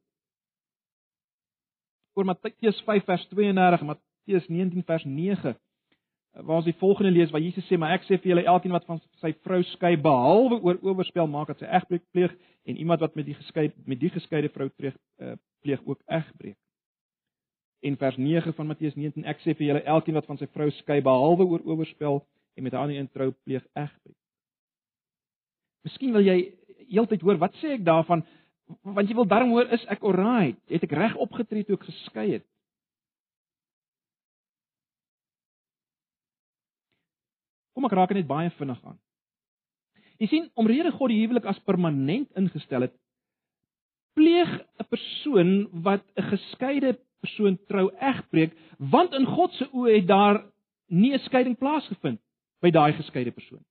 oor 2.14 2.26
Matteus 2.26 2.82
5 2.86 3.06
vers 3.06 3.28
32 3.28 3.80
en 3.80 3.86
Matteus 3.86 4.48
19 4.48 4.84
vers 4.86 5.04
9? 5.04 5.56
Waar 6.34 6.56
ons 6.56 6.66
die 6.66 6.78
volgende 6.78 7.12
lees 7.12 7.30
waar 7.30 7.42
Jesus 7.42 7.66
sê, 7.70 7.78
"Maar 7.78 7.94
ek 7.94 8.04
sê 8.04 8.18
vir 8.18 8.30
julle, 8.34 8.44
elkeen 8.44 8.72
wat 8.72 8.86
van 8.86 9.02
sy 9.22 9.34
vrou 9.44 9.62
skei 9.64 9.98
behalwe 9.98 10.62
oor 10.62 10.78
oorspel 10.82 11.28
maak 11.28 11.48
dat 11.48 11.60
sy 11.60 11.66
egbreek 11.66 12.04
pleeg 12.12 12.36
en 12.66 12.78
iemand 12.78 13.00
wat 13.00 13.16
met 13.16 13.26
die 13.26 13.36
geskei 13.36 13.72
met 13.86 14.00
die 14.00 14.10
geskeide 14.10 14.50
vrou 14.50 14.70
pleeg, 14.70 14.96
uh, 15.20 15.36
pleeg 15.62 15.80
ook 15.86 16.02
egbreek." 16.08 16.58
En 17.82 17.98
vers 17.98 18.18
9 18.18 18.54
van 18.54 18.68
Matteus 18.68 18.96
19, 18.96 19.26
"Ek 19.26 19.40
sê 19.40 19.56
vir 19.56 19.68
julle, 19.68 19.84
elkeen 19.84 20.14
wat 20.14 20.26
van 20.26 20.38
sy 20.38 20.48
vrou 20.48 20.72
skei 20.72 21.02
behalwe 21.02 21.46
oor 21.46 21.62
oorspel 21.64 22.26
en 22.56 22.64
met 22.64 22.74
'n 22.74 22.78
ander 22.78 22.96
een 22.96 23.10
trou 23.12 23.34
pleeg 23.44 23.66
egbreek." 23.74 24.18
Miskien 25.84 26.12
wil 26.12 26.22
jy 26.22 26.54
heeltyd 26.88 27.22
hoor, 27.22 27.38
wat 27.38 27.56
sê 27.60 27.76
ek 27.76 27.86
daarvan? 27.86 28.24
Want 28.82 29.08
jy 29.08 29.16
wil 29.16 29.28
darm 29.28 29.52
hoor, 29.54 29.68
is 29.76 29.84
ek 29.92 30.04
alright? 30.04 30.60
Het 30.72 30.84
ek 30.88 30.96
reg 30.98 31.16
opgetree 31.22 31.66
toe 31.68 31.78
ek 31.78 31.88
geskei 31.88 32.28
het? 32.38 32.46
Kom 37.74 37.86
ek 37.90 37.96
raak 37.98 38.14
net 38.16 38.30
baie 38.30 38.52
vinnig 38.58 38.80
aan. 38.86 39.00
Jy 40.22 40.30
sien, 40.30 40.50
omrede 40.60 40.94
God 40.94 41.12
die 41.12 41.22
huwelik 41.24 41.48
as 41.50 41.60
permanent 41.68 42.30
ingestel 42.40 42.88
het, 42.88 42.94
pleeg 44.14 44.50
'n 44.80 44.88
persoon 44.90 45.52
wat 45.84 46.04
'n 46.16 46.30
geskeide 46.30 47.00
persoon 47.20 47.58
trou 47.68 47.90
egbreek, 48.00 48.54
want 48.78 49.14
in 49.14 49.26
God 49.26 49.52
se 49.54 49.66
oë 49.74 49.96
het 49.96 50.08
daar 50.08 50.44
nie 50.88 51.14
'n 51.14 51.20
skeiding 51.20 51.58
plaasgevind 51.58 52.20
by 52.62 52.70
daai 52.72 52.94
geskeide 52.94 53.32
persoon. 53.32 53.64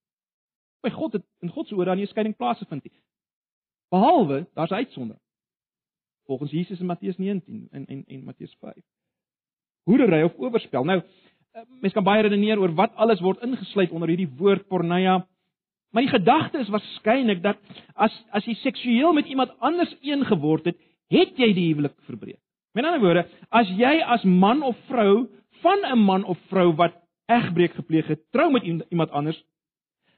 By 0.82 0.90
God 0.90 1.12
het 1.12 1.24
in 1.40 1.50
God 1.50 1.68
se 1.68 1.74
oë 1.74 1.84
daar 1.84 1.96
nie 1.96 2.04
'n 2.04 2.12
skeiding 2.14 2.36
plaasgevind 2.36 2.84
nie. 2.84 2.92
Behalwe 3.92 4.46
daar's 4.54 4.70
'n 4.70 4.80
uitsondering. 4.82 5.22
Volgens 6.24 6.50
Jesus 6.50 6.80
in 6.80 6.86
Matteus 6.86 7.16
19 7.16 7.68
en 7.70 7.86
en 7.86 8.04
en 8.06 8.24
Matteus 8.24 8.56
5. 8.60 8.74
Hoedery 9.84 10.22
of 10.22 10.38
oorspel. 10.38 10.84
Nou, 10.84 11.02
Eh, 11.52 11.60
mens 11.84 11.92
kan 11.92 12.04
baie 12.04 12.22
redeneer 12.24 12.60
oor 12.60 12.72
wat 12.78 12.94
alles 12.96 13.20
word 13.20 13.42
ingesluit 13.44 13.90
onder 13.92 14.08
hierdie 14.08 14.30
woord 14.38 14.64
porneia. 14.72 15.18
Maar 15.92 16.06
die 16.06 16.12
gedagte 16.14 16.62
is 16.62 16.70
waarskynlik 16.72 17.42
dat 17.44 17.58
as 17.92 18.14
as 18.32 18.46
jy 18.48 18.54
seksueel 18.62 19.12
met 19.12 19.28
iemand 19.28 19.52
anders 19.60 19.92
een 20.00 20.24
geword 20.24 20.70
het, 20.70 20.78
het 21.12 21.36
jy 21.36 21.50
die 21.52 21.66
huwelik 21.66 21.92
verbreek. 22.08 22.40
Met 22.72 22.88
ander 22.88 23.02
woorde, 23.04 23.26
as 23.52 23.68
jy 23.76 23.98
as 24.00 24.24
man 24.24 24.62
of 24.64 24.78
vrou 24.88 25.28
van 25.60 25.84
'n 25.90 25.98
man 25.98 26.24
of 26.24 26.40
vrou 26.48 26.72
wat 26.72 26.96
egbreek 27.28 27.76
gepleeg 27.76 28.08
het, 28.08 28.24
trou 28.32 28.48
met 28.50 28.64
iemand 28.64 29.10
anders, 29.10 29.36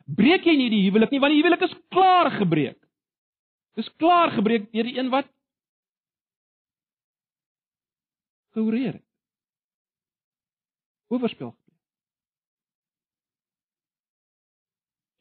breek 0.07 0.47
jy 0.47 0.55
nie 0.57 0.71
die 0.71 0.85
huwelik 0.87 1.11
nie, 1.11 1.21
want 1.21 1.33
die 1.35 1.43
huwelik 1.43 1.63
is 1.63 1.75
klaar 1.91 2.31
gebreek. 2.31 2.79
Dis 3.75 3.91
klaar 3.99 4.31
gebreek 4.35 4.71
deur 4.73 4.87
die 4.87 4.99
een 4.99 5.11
wat 5.11 5.31
gehooreer 8.55 8.93
het 8.93 9.05
oorspel 11.11 11.51
gepleeg. 11.51 11.81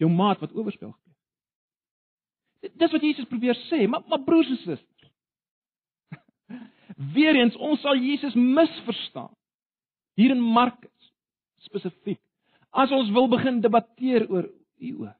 Jou 0.01 0.11
maat 0.11 0.41
wat 0.41 0.53
oorspel 0.53 0.91
gepleeg. 0.91 2.73
Dis 2.79 2.91
wat 2.91 3.01
Jesus 3.01 3.29
probeer 3.29 3.57
sê, 3.67 3.87
maar 3.89 4.05
maar 4.07 4.23
broers 4.23 4.49
en 4.49 4.61
susters. 4.61 5.11
Weereens 7.15 7.57
ons 7.57 7.81
sal 7.81 7.97
Jesus 7.97 8.33
misverstaan. 8.37 9.33
Hier 10.13 10.31
in 10.31 10.41
Markus 10.41 11.11
spesifiek. 11.65 12.21
As 12.69 12.91
ons 12.91 13.09
wil 13.13 13.27
begin 13.29 13.61
debatteer 13.61 14.29
oor 14.29 14.49
hieroor. 14.81 15.13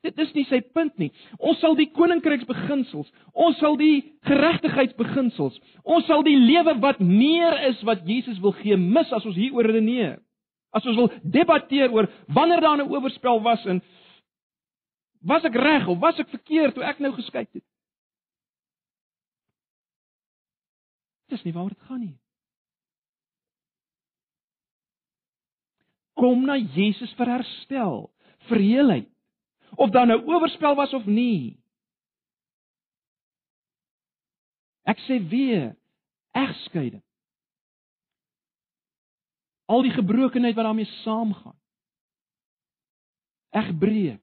Dit 0.00 0.16
is 0.22 0.30
nie 0.32 0.46
sy 0.48 0.62
punt 0.72 0.96
nie. 1.00 1.10
Ons 1.36 1.60
sal 1.60 1.74
die 1.76 1.90
koninkryksbeginsels, 1.92 3.08
ons 3.36 3.58
sal 3.60 3.76
die 3.76 4.00
geregtigheidsbeginsels, 4.28 5.58
ons 5.84 6.06
sal 6.08 6.24
die 6.24 6.38
lewe 6.40 6.78
wat 6.80 7.02
meer 7.04 7.58
is 7.68 7.82
wat 7.84 8.06
Jesus 8.08 8.40
wil 8.40 8.54
gee 8.62 8.78
mis 8.80 9.12
as 9.12 9.26
ons 9.28 9.36
hieroor 9.36 9.68
redeneer. 9.68 10.16
As 10.72 10.86
ons 10.88 10.96
wil 10.96 11.10
debatteer 11.20 11.92
oor 11.92 12.08
wanneer 12.32 12.64
daar 12.64 12.78
'n 12.80 12.88
oorspel 12.88 13.42
was 13.42 13.66
en 13.66 13.82
was 15.20 15.44
ek 15.44 15.54
reg 15.54 15.86
of 15.88 15.98
was 15.98 16.18
ek 16.18 16.28
verkeerd 16.28 16.74
toe 16.74 16.84
ek 16.84 17.00
nou 17.00 17.12
geskei 17.12 17.46
het. 17.52 17.64
Dis 21.28 21.44
nie 21.44 21.52
waaroor 21.52 21.76
dit 21.76 21.86
gaan 21.88 22.00
nie. 22.00 22.18
Kom 26.14 26.46
na 26.46 26.56
Jesus 26.56 27.12
vir 27.16 27.26
herstel, 27.26 28.10
vir 28.48 28.58
heelheid 28.58 29.08
of 29.80 29.90
daar 29.90 30.06
nou 30.06 30.26
oorspel 30.26 30.74
was 30.74 30.92
of 30.92 31.06
nie. 31.06 31.56
Ek 34.84 34.98
sê 35.06 35.16
weer, 35.28 35.70
egskeiding. 36.36 37.02
Al 39.64 39.86
die 39.86 39.94
gebrokenheid 39.94 40.54
wat 40.58 40.66
daarmee 40.68 40.88
saamgaan. 41.00 41.56
Egbreek. 43.56 44.20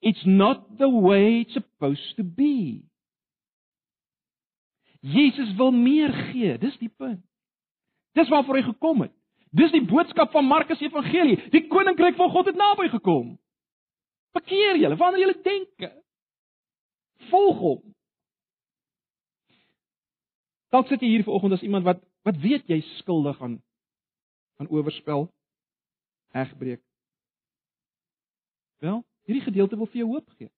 It's 0.00 0.24
not 0.24 0.78
the 0.78 0.88
way 0.88 1.40
it's 1.40 1.52
supposed 1.52 2.16
to 2.16 2.24
be. 2.24 2.88
Jesus 5.00 5.54
wil 5.54 5.70
meer 5.70 6.12
gee, 6.32 6.56
dis 6.58 6.78
die 6.80 6.88
punt. 6.88 7.22
Dis 8.18 8.32
waarvoor 8.32 8.58
hy 8.58 8.64
gekom 8.72 9.04
het. 9.06 9.14
Dis 9.54 9.70
die 9.70 9.84
boodskap 9.84 10.32
van 10.34 10.48
Markus 10.48 10.80
Evangelie. 10.82 11.38
Die 11.54 11.66
koninkryk 11.70 12.18
van 12.18 12.30
God 12.34 12.50
het 12.50 12.58
naby 12.58 12.88
gekom. 12.88 13.38
Bekeer 14.36 14.76
julle, 14.78 14.96
wanneer 14.96 15.20
julle 15.24 15.40
denke. 15.42 15.90
Volg 17.30 17.58
hom. 17.58 17.80
Dalk 20.70 20.86
sit 20.86 21.02
jy 21.02 21.16
hier 21.16 21.26
vanoggend 21.26 21.58
as 21.58 21.66
iemand 21.66 21.84
wat 21.88 22.04
wat 22.22 22.36
weet 22.38 22.68
jy 22.68 22.78
skuldig 23.00 23.38
aan 23.42 23.58
aan 24.60 24.68
oorspel, 24.68 25.24
egbreek. 26.36 26.82
Wel, 28.84 29.00
hierdie 29.24 29.44
gedeelte 29.44 29.78
wil 29.80 29.88
vir 29.88 30.02
jou 30.02 30.08
hoop 30.10 30.28
gee. 30.36 30.50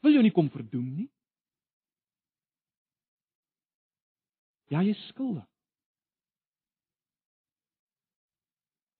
Wil 0.00 0.16
jy 0.16 0.22
nie 0.24 0.32
kom 0.32 0.48
verdoem 0.50 0.86
nie? 0.94 1.10
Ja, 4.72 4.80
jy 4.80 4.96
is 4.96 5.04
skuldig. 5.12 5.44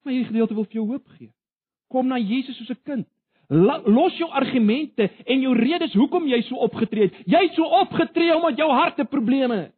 Maar 0.05 0.13
hierdie 0.13 0.29
gedeelte 0.29 0.55
wil 0.55 0.69
vir 0.69 0.79
jou 0.79 0.87
hoop 0.93 1.09
gee. 1.17 1.33
Kom 1.91 2.13
na 2.13 2.21
Jesus 2.21 2.61
soos 2.61 2.71
'n 2.77 2.83
kind. 2.85 3.09
Los 3.49 4.17
jou 4.19 4.31
argumente 4.31 5.11
en 5.25 5.41
jou 5.41 5.55
redes 5.55 5.95
hoekom 5.95 6.27
jy 6.27 6.41
so 6.43 6.59
opgetree 6.67 7.09
het. 7.09 7.19
Jy 7.31 7.43
het 7.45 7.55
so 7.55 7.69
opgetree 7.81 8.35
omdat 8.35 8.59
jou 8.59 8.71
hart 8.71 8.99
'n 8.99 9.07
probleem 9.07 9.51
het. 9.51 9.75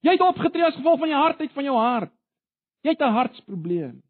Jy 0.00 0.10
het 0.10 0.20
opgetree 0.20 0.64
as 0.64 0.74
gevolg 0.74 0.98
van 0.98 1.08
die 1.08 1.16
hardheid 1.16 1.52
van 1.52 1.64
jou 1.64 1.76
hart. 1.76 2.12
Jy 2.82 2.90
het 2.90 3.00
'n 3.00 3.12
hartsprobleem. 3.12 4.02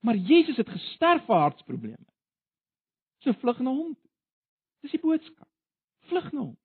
Maar 0.00 0.16
Jesus 0.16 0.56
het 0.56 0.68
gesterf 0.68 1.24
vir 1.24 1.36
hartsprobleme. 1.36 2.06
So 3.18 3.32
vlug 3.32 3.58
na 3.58 3.70
hom. 3.70 3.96
Dis 4.80 4.90
die 4.90 5.00
boodskap. 5.00 5.48
Vlug 6.08 6.32
na 6.32 6.40
hom. 6.40 6.56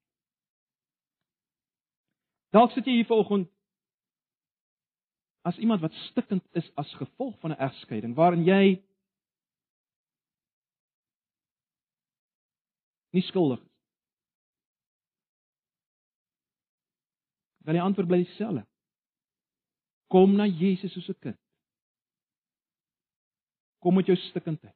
Dalk 2.55 2.71
sit 2.71 2.85
jy 2.85 2.91
hier 2.91 3.05
vanoggend 3.05 3.49
as 5.45 5.57
iemand 5.57 5.81
wat 5.81 5.93
stikkend 5.93 6.43
is 6.51 6.71
as 6.75 6.93
gevolg 6.93 7.39
van 7.39 7.51
'n 7.51 7.61
egskeiding 7.67 8.15
waarin 8.15 8.43
jy 8.43 8.82
nie 13.16 13.24
skuldig 13.30 13.61
is. 13.63 13.72
Dan 17.66 17.80
die 17.80 17.82
antwoord 17.82 18.09
bly 18.11 18.22
dieselfde. 18.22 18.61
Kom 20.13 20.36
na 20.38 20.45
Jesus 20.45 20.93
soos 20.93 21.09
'n 21.09 21.20
kind. 21.20 21.39
Kom 23.82 23.95
met 23.95 24.05
jou 24.05 24.16
stikkindheid. 24.18 24.76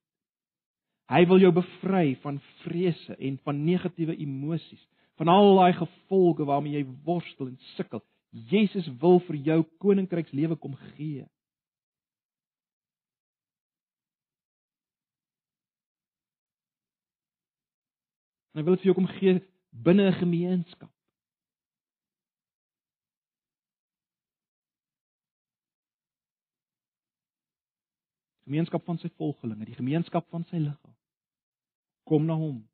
Hy 1.10 1.26
wil 1.26 1.40
jou 1.40 1.52
bevry 1.52 2.16
van 2.22 2.40
vrese 2.64 3.16
en 3.16 3.38
van 3.38 3.64
negatiewe 3.66 4.16
emosies, 4.18 4.88
van 5.18 5.28
al 5.28 5.56
daai 5.56 5.74
gevolge 5.74 6.46
waarmee 6.46 6.74
jy 6.74 6.86
worstel 7.04 7.48
en 7.48 7.58
sukkel. 7.76 8.04
Jesus 8.30 8.88
wil 9.02 9.20
vir 9.20 9.36
jou 9.36 9.64
koninkrykslewe 9.78 10.56
kom 10.56 10.76
gee. 10.76 11.26
Hy 18.60 18.64
wil 18.68 18.76
dit 18.76 18.82
vir 18.84 18.89
jou 18.89 18.95
kom 18.97 19.05
gee 19.07 19.39
binne 19.72 20.10
'n 20.10 20.18
gemeenskap. 20.20 20.91
Gemeenskap 28.43 28.84
van 28.84 28.97
sy 28.97 29.07
volgelinge, 29.16 29.66
die 29.66 29.78
gemeenskap 29.78 30.28
van 30.30 30.43
sy 30.49 30.57
liggaam. 30.57 30.95
Kom 32.03 32.26
na 32.26 32.36
hom. 32.36 32.68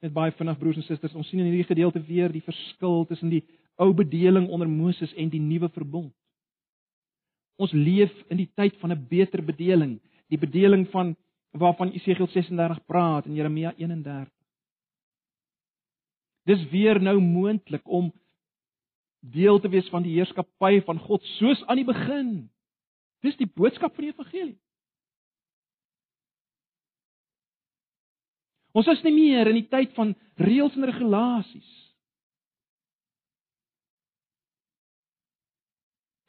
Net 0.00 0.12
baie 0.12 0.32
vinnig 0.32 0.58
broers 0.58 0.76
en 0.76 0.82
susters, 0.82 1.14
ons 1.14 1.28
sien 1.28 1.40
in 1.40 1.46
hierdie 1.46 1.66
gedeelte 1.66 2.06
weer 2.06 2.30
die 2.32 2.44
verskil 2.46 3.06
tussen 3.06 3.28
die 3.28 3.42
ou 3.74 3.92
bedeling 3.92 4.46
onder 4.48 4.68
Moses 4.68 5.12
en 5.14 5.28
die 5.28 5.40
nuwe 5.40 5.68
verbond. 5.68 6.14
Ons 7.56 7.72
leef 7.72 8.14
in 8.28 8.36
die 8.36 8.52
tyd 8.54 8.76
van 8.76 8.92
'n 8.92 9.06
beter 9.08 9.42
bedeling, 9.42 9.98
die 10.28 10.38
bedeling 10.38 10.86
van 10.90 11.16
waarvan 11.50 11.92
Esegiel 11.92 12.28
36 12.28 12.84
praat 12.84 13.26
en 13.26 13.34
Jeremia 13.34 13.74
31. 13.76 14.32
Dis 16.42 16.68
weer 16.70 17.02
nou 17.02 17.20
moontlik 17.20 17.88
om 17.88 18.12
deel 19.20 19.60
te 19.60 19.68
wees 19.68 19.88
van 19.88 20.02
die 20.02 20.14
heerskappy 20.16 20.80
van 20.86 20.98
God 20.98 21.24
soos 21.36 21.62
aan 21.66 21.76
die 21.82 21.88
begin. 21.88 22.50
Dis 23.20 23.36
die 23.36 23.50
boodskap 23.54 23.94
van 23.94 24.06
die 24.06 24.12
evangelie. 24.12 24.58
Ons 28.72 28.86
is 28.86 29.02
nie 29.02 29.12
meer 29.12 29.50
in 29.50 29.58
die 29.58 29.68
tyd 29.68 29.92
van 29.96 30.14
reëls 30.38 30.76
en 30.78 30.86
regulasies. 30.88 31.70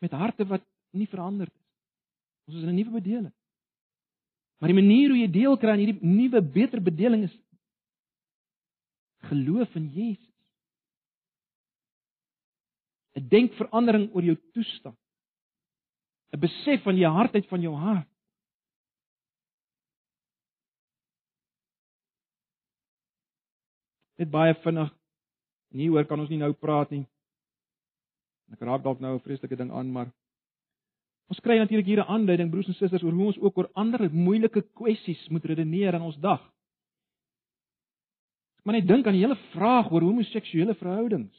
Met 0.01 0.15
harte 0.17 0.47
wat 0.49 0.65
nie 0.97 1.07
verander 1.07 1.47
het. 1.47 1.59
Ons 2.49 2.57
is 2.57 2.63
in 2.63 2.69
'n 2.73 2.75
nuwe 2.75 2.97
bedeling. 2.99 3.33
Maar 4.61 4.69
die 4.69 4.77
manier 4.77 5.09
hoe 5.09 5.17
jy 5.17 5.29
deel 5.33 5.55
kry 5.57 5.73
aan 5.73 5.81
hierdie 5.81 6.05
nuwe 6.05 6.39
beter 6.53 6.81
bedeling 6.85 7.23
is 7.25 7.37
geloof 9.25 9.73
in 9.75 9.87
Jesus. 9.95 10.29
'n 13.17 13.27
Denkverandering 13.27 14.13
oor 14.13 14.23
jou 14.23 14.37
toestand. 14.53 14.97
'n 16.31 16.39
Besef 16.39 16.83
van 16.83 16.95
die 16.95 17.07
hardheid 17.07 17.47
van 17.47 17.61
jou 17.61 17.73
hart. 17.75 18.07
Net 24.15 24.29
baie 24.29 24.53
vinnig. 24.61 24.93
En 25.71 25.79
hieroor 25.79 26.05
kan 26.05 26.19
ons 26.19 26.29
nie 26.29 26.37
nou 26.37 26.53
praat 26.53 26.89
nie. 26.93 27.05
Ek 28.51 28.61
raak 28.61 28.83
dalk 28.83 28.99
nou 28.99 29.15
'n 29.15 29.25
vreeslike 29.25 29.55
ding 29.55 29.71
aan, 29.71 29.91
maar 29.91 30.11
ons 31.31 31.39
kry 31.39 31.55
natuurlik 31.57 31.87
hier 31.87 32.01
'n 32.03 32.11
aanduiding 32.11 32.49
broers 32.51 32.67
en 32.67 32.73
susters 32.73 33.03
oor 33.03 33.13
hoe 33.13 33.25
ons 33.25 33.39
ook 33.39 33.57
oor 33.57 33.69
ander 33.73 34.11
moeilike 34.11 34.61
kwessies 34.75 35.27
moet 35.29 35.45
redeneer 35.45 35.93
in 35.93 36.01
ons 36.01 36.17
dag. 36.17 36.41
Maar 38.63 38.75
net 38.75 38.87
dink 38.87 39.07
aan 39.07 39.13
die 39.13 39.25
hele 39.25 39.39
vraag 39.55 39.91
oor 39.91 40.01
homoseksuele 40.01 40.75
verhoudings. 40.75 41.37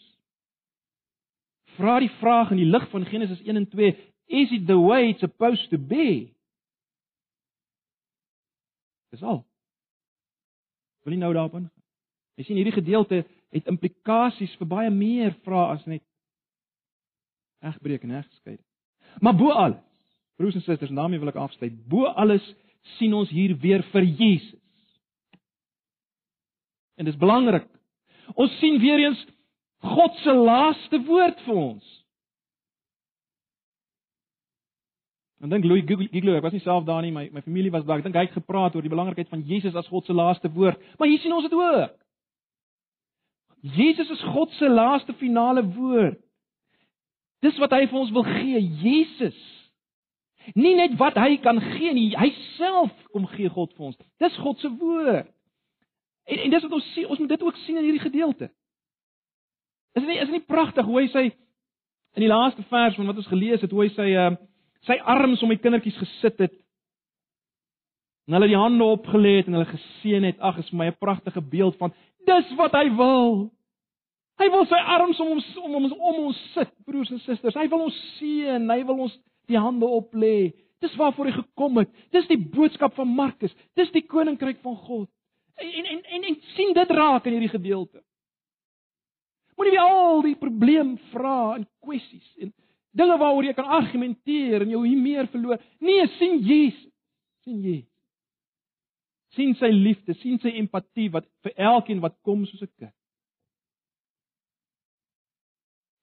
Vra 1.76 1.98
die 2.00 2.10
vraag 2.10 2.50
in 2.50 2.56
die 2.56 2.70
lig 2.70 2.88
van 2.90 3.04
Genesis 3.04 3.40
1 3.40 3.56
en 3.56 3.68
2, 3.68 3.96
is 4.26 4.50
it 4.52 4.66
the 4.66 4.78
way 4.78 5.08
it's 5.08 5.20
supposed 5.20 5.68
to 5.70 5.78
be? 5.78 6.32
Dis 9.10 9.22
al. 9.22 9.44
Wil 11.04 11.12
jy 11.12 11.18
nou 11.18 11.32
daarop 11.32 11.54
ingaan? 11.54 11.82
Jy 12.34 12.44
sien 12.44 12.56
hierdie 12.56 12.80
gedeelte 12.80 13.24
het 13.52 13.66
implikasies 13.68 14.54
vir 14.56 14.66
baie 14.66 14.90
meer 14.90 15.34
vrae 15.44 15.72
as 15.76 15.84
net 15.86 16.02
egbreek 17.60 18.02
en 18.02 18.10
egskeiding. 18.22 18.71
Maar 19.20 19.36
bo 19.36 19.50
alles, 19.50 19.80
broers 20.36 20.54
en 20.54 20.64
susters, 20.64 20.90
daarmee 20.90 21.18
wil 21.18 21.28
ek 21.28 21.40
afsluit. 21.40 21.74
Bo 21.88 22.06
alles 22.06 22.44
sien 22.98 23.14
ons 23.14 23.30
hier 23.30 23.56
weer 23.60 23.84
vir 23.92 24.02
Jesus. 24.02 24.58
En 26.96 27.04
dis 27.04 27.16
belangrik. 27.16 27.66
Ons 28.34 28.58
sien 28.58 28.78
weer 28.80 28.98
eens 29.06 29.20
God 29.82 30.14
se 30.22 30.32
laaste 30.32 31.00
woord 31.08 31.40
vir 31.46 31.58
ons. 31.58 31.86
En 35.42 35.50
dink 35.50 35.64
Louis 35.66 35.82
Giglo, 35.86 36.36
ek 36.38 36.44
was 36.44 36.54
nie 36.54 36.62
self 36.62 36.84
daar 36.86 37.02
nie, 37.02 37.10
my 37.10 37.24
my 37.34 37.42
familie 37.42 37.72
was 37.74 37.82
daar. 37.86 37.98
Ek 37.98 38.06
dink 38.06 38.14
hy 38.14 38.28
het 38.28 38.36
gepraat 38.36 38.76
oor 38.78 38.84
die 38.84 38.92
belangrikheid 38.92 39.30
van 39.32 39.42
Jesus 39.42 39.74
as 39.74 39.88
God 39.90 40.06
se 40.06 40.14
laaste 40.14 40.50
woord. 40.54 40.78
Maar 41.00 41.10
hier 41.10 41.18
sien 41.18 41.34
ons 41.34 41.48
dit 41.48 41.56
ook. 41.58 41.96
Jesus 43.62 44.10
is 44.10 44.22
God 44.34 44.54
se 44.58 44.70
laaste 44.70 45.14
finale 45.18 45.64
woord. 45.74 46.20
Dis 47.42 47.58
wat 47.58 47.74
hy 47.74 47.86
vir 47.90 47.98
ons 47.98 48.12
wil 48.14 48.24
gee, 48.26 48.60
Jesus. 48.84 49.38
Nie 50.58 50.74
net 50.78 50.94
wat 50.98 51.18
hy 51.18 51.36
kan 51.42 51.60
gee 51.60 51.92
nie, 51.94 52.10
hy 52.18 52.30
self 52.56 52.90
kom 53.14 53.26
gee 53.34 53.50
God 53.50 53.72
vir 53.76 53.90
ons. 53.90 53.98
Dis 54.22 54.38
God 54.42 54.58
se 54.62 54.70
woord. 54.70 55.30
En 56.30 56.38
en 56.38 56.54
dis 56.54 56.64
wat 56.66 56.74
ons 56.78 56.90
sien, 56.94 57.06
ons 57.10 57.18
moet 57.18 57.30
dit 57.34 57.42
ook 57.42 57.58
sien 57.64 57.78
in 57.78 57.86
hierdie 57.86 58.02
gedeelte. 58.02 58.50
Is 59.98 60.06
nie 60.06 60.18
is 60.22 60.30
nie 60.30 60.42
pragtig 60.46 60.86
hoe 60.86 61.00
hy 61.00 61.08
sy 61.12 61.24
in 62.16 62.24
die 62.24 62.30
laaste 62.30 62.64
vers 62.70 62.96
van 62.98 63.10
wat 63.10 63.20
ons 63.22 63.30
gelees 63.30 63.62
het, 63.64 63.72
hoe 63.72 63.84
hy 63.84 63.92
sy 63.96 64.08
uh 64.16 64.32
sy 64.82 64.96
arms 65.06 65.38
om 65.46 65.52
die 65.52 65.60
kindertjies 65.62 65.94
gesit 65.94 66.40
het. 66.42 66.54
En 68.26 68.34
hulle 68.34 68.48
die 68.50 68.58
hande 68.58 68.82
opgelê 68.82 69.36
het 69.36 69.46
en 69.46 69.54
hulle 69.54 69.68
geseën 69.68 70.24
het. 70.26 70.40
Ag, 70.42 70.58
is 70.58 70.72
my 70.72 70.88
'n 70.90 70.98
pragtige 70.98 71.40
beeld 71.40 71.76
van 71.78 71.92
dis 72.26 72.54
wat 72.58 72.72
hy 72.72 72.88
wil. 72.96 73.50
Hy 74.42 74.48
wil 74.50 74.64
sy 74.66 74.78
arms 74.96 75.20
om 75.22 75.36
ons 75.36 75.48
om 75.62 75.74
ons 75.78 75.92
om 75.94 76.20
ons 76.26 76.38
sit, 76.56 76.70
broers 76.86 77.10
en 77.14 77.20
susters. 77.22 77.54
Hy 77.54 77.68
wil 77.70 77.84
ons 77.86 77.98
seën, 78.16 78.64
hy 78.74 78.80
wil 78.88 79.04
ons 79.06 79.12
die 79.50 79.58
hande 79.60 79.86
oplê. 79.86 80.52
Dis 80.82 80.94
waarvoor 80.98 81.30
hy 81.30 81.34
gekom 81.36 81.78
het. 81.78 81.90
Dis 82.14 82.26
die 82.30 82.40
boodskap 82.40 82.96
van 82.98 83.12
Markus. 83.14 83.52
Dis 83.78 83.92
die 83.94 84.02
koninkryk 84.02 84.58
van 84.64 84.74
God. 84.88 85.10
En 85.62 85.86
en 85.92 86.00
en, 86.00 86.24
en 86.26 86.40
sien 86.56 86.74
dit 86.74 86.96
raak 86.98 87.28
in 87.28 87.36
hierdie 87.36 87.52
gedeelte. 87.52 88.02
Moenie 89.54 89.76
weer 89.76 89.84
al 89.84 90.24
die 90.26 90.38
probleem 90.40 90.96
vra 91.12 91.54
en 91.58 91.68
kwessies 91.84 92.26
en 92.42 92.50
dinge 92.98 93.18
waaroor 93.20 93.46
jy 93.46 93.54
kan 93.56 93.70
argumenteer 93.78 94.64
en 94.64 94.74
jou 94.74 94.82
hier 94.86 94.98
meer 94.98 95.28
verloor. 95.30 95.60
Nee, 95.78 96.08
sien 96.18 96.40
Jesus. 96.42 96.90
sien 97.44 97.62
Jesus. 97.62 97.88
sien 99.32 99.54
sy 99.56 99.70
liefde, 99.72 100.14
sien 100.20 100.36
sy 100.42 100.50
empatie 100.60 101.08
wat 101.12 101.24
vir 101.44 101.54
elkeen 101.56 102.02
wat 102.02 102.18
kom 102.26 102.42
soos 102.46 102.62
'n 102.62 102.68
kind. 102.76 102.96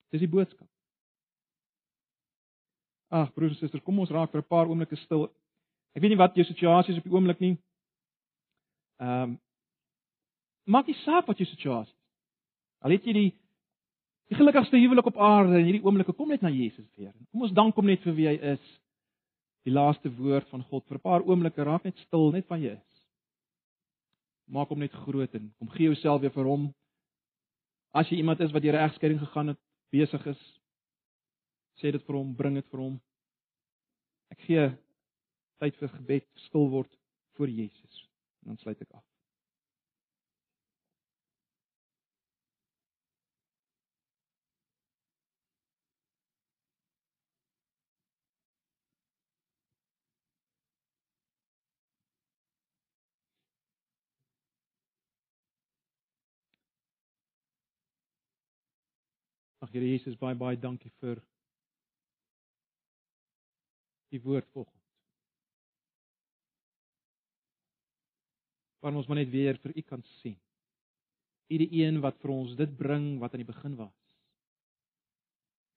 Dis 0.10 0.24
die 0.24 0.32
boodskap. 0.32 0.68
Ag 3.10 3.34
broers 3.34 3.55
en 3.55 3.57
susters, 3.57 3.84
kom 3.84 3.99
ons 3.99 4.12
raak 4.14 4.32
vir 4.32 4.41
'n 4.41 4.49
paar 4.49 4.68
oomblikke 4.70 4.95
stil. 4.95 5.30
Ek 5.95 6.01
weet 6.01 6.12
nie 6.12 6.24
wat 6.24 6.36
jou 6.36 6.45
situasie 6.45 6.93
is 6.93 6.99
op 6.99 7.03
die 7.03 7.14
oomblik 7.14 7.39
nie. 7.39 7.57
Ehm 8.99 9.24
um, 9.24 9.39
maak 10.66 10.88
nie 10.88 10.97
saak 11.05 11.26
wat 11.28 11.38
jou 11.38 11.47
situasie 11.49 11.93
is. 11.93 11.99
Al 12.86 12.91
het 12.91 13.05
jy 13.05 13.14
die 13.14 13.30
die 14.30 14.38
gelukkigste 14.38 14.78
huwelik 14.78 15.07
op 15.10 15.18
aarde 15.18 15.57
in 15.57 15.66
hierdie 15.66 15.82
oomblikke, 15.82 16.14
kom 16.14 16.30
net 16.30 16.43
na 16.45 16.51
Jesus 16.53 16.86
weer. 16.95 17.14
Kom 17.32 17.41
ons 17.41 17.55
dank 17.57 17.76
hom 17.76 17.88
net 17.89 18.03
vir 18.05 18.14
wie 18.14 18.28
hy 18.28 18.36
is. 18.53 18.66
Die 19.66 19.74
laaste 19.74 20.12
woord 20.20 20.45
van 20.53 20.62
God 20.70 20.86
vir 20.86 20.97
'n 20.97 21.01
paar 21.01 21.26
oomblikke 21.26 21.64
raak 21.64 21.84
net 21.84 21.97
stil 21.97 22.32
net 22.32 22.45
van 22.45 22.62
jy 22.62 22.76
is. 22.78 23.01
Maak 24.47 24.70
hom 24.70 24.80
net 24.80 24.93
groot 24.93 25.34
en 25.36 25.53
kom 25.57 25.70
gee 25.70 25.89
jouself 25.89 26.22
weer 26.22 26.32
vir 26.32 26.45
hom. 26.45 26.74
As 27.93 28.10
jy 28.10 28.18
iemand 28.18 28.39
is 28.39 28.51
wat 28.51 28.62
deur 28.62 28.74
'n 28.78 28.86
egskeiding 28.89 29.20
gegaan 29.20 29.47
het, 29.47 29.60
besig 29.91 30.25
is. 30.31 30.41
Sê 31.79 31.91
dit 31.95 32.05
vir 32.05 32.17
hom, 32.19 32.33
bring 32.35 32.59
dit 32.59 32.71
vir 32.73 32.83
hom. 32.83 32.97
Ek 34.33 34.41
gee 34.45 34.65
tyd 35.59 35.77
vir 35.81 35.93
gebed, 35.97 36.27
stil 36.47 36.69
word 36.71 36.91
voor 37.37 37.51
Jesus. 37.51 38.03
En 38.43 38.53
dan 38.53 38.61
sluit 38.61 38.81
ek 38.83 38.93
af. 38.93 39.09
Ag 59.70 59.76
Here 59.78 59.86
Jesus, 59.86 60.15
baie 60.17 60.34
baie 60.34 60.57
dankie 60.57 60.89
vir 60.97 61.20
die 64.09 64.17
woord 64.24 64.47
vanoggend. 64.49 64.86
Waar 68.82 68.97
ons 68.97 69.09
maar 69.11 69.20
net 69.20 69.30
weer 69.30 69.59
vir 69.61 69.76
U 69.78 69.84
kan 69.86 70.01
sien. 70.17 70.39
U 71.53 71.59
die 71.61 71.70
een 71.84 72.01
wat 72.01 72.17
vir 72.24 72.34
ons 72.34 72.55
dit 72.57 72.74
bring 72.80 73.20
wat 73.22 73.36
aan 73.38 73.43
die 73.43 73.51
begin 73.51 73.78
was. 73.78 73.93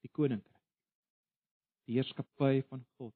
Die 0.01 0.12
koninkryk. 0.16 0.64
Die 1.84 1.99
heerskappy 1.99 2.62
van 2.70 2.80
God. 2.97 3.12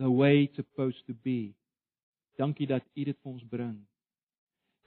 The 0.00 0.08
way 0.08 0.46
it's 0.46 0.56
supposed 0.56 1.04
to 1.10 1.18
be. 1.28 1.52
Dankie 2.40 2.70
dat 2.72 2.88
U 2.96 3.04
dit 3.04 3.20
vir 3.20 3.34
ons 3.34 3.44
bring. 3.52 3.76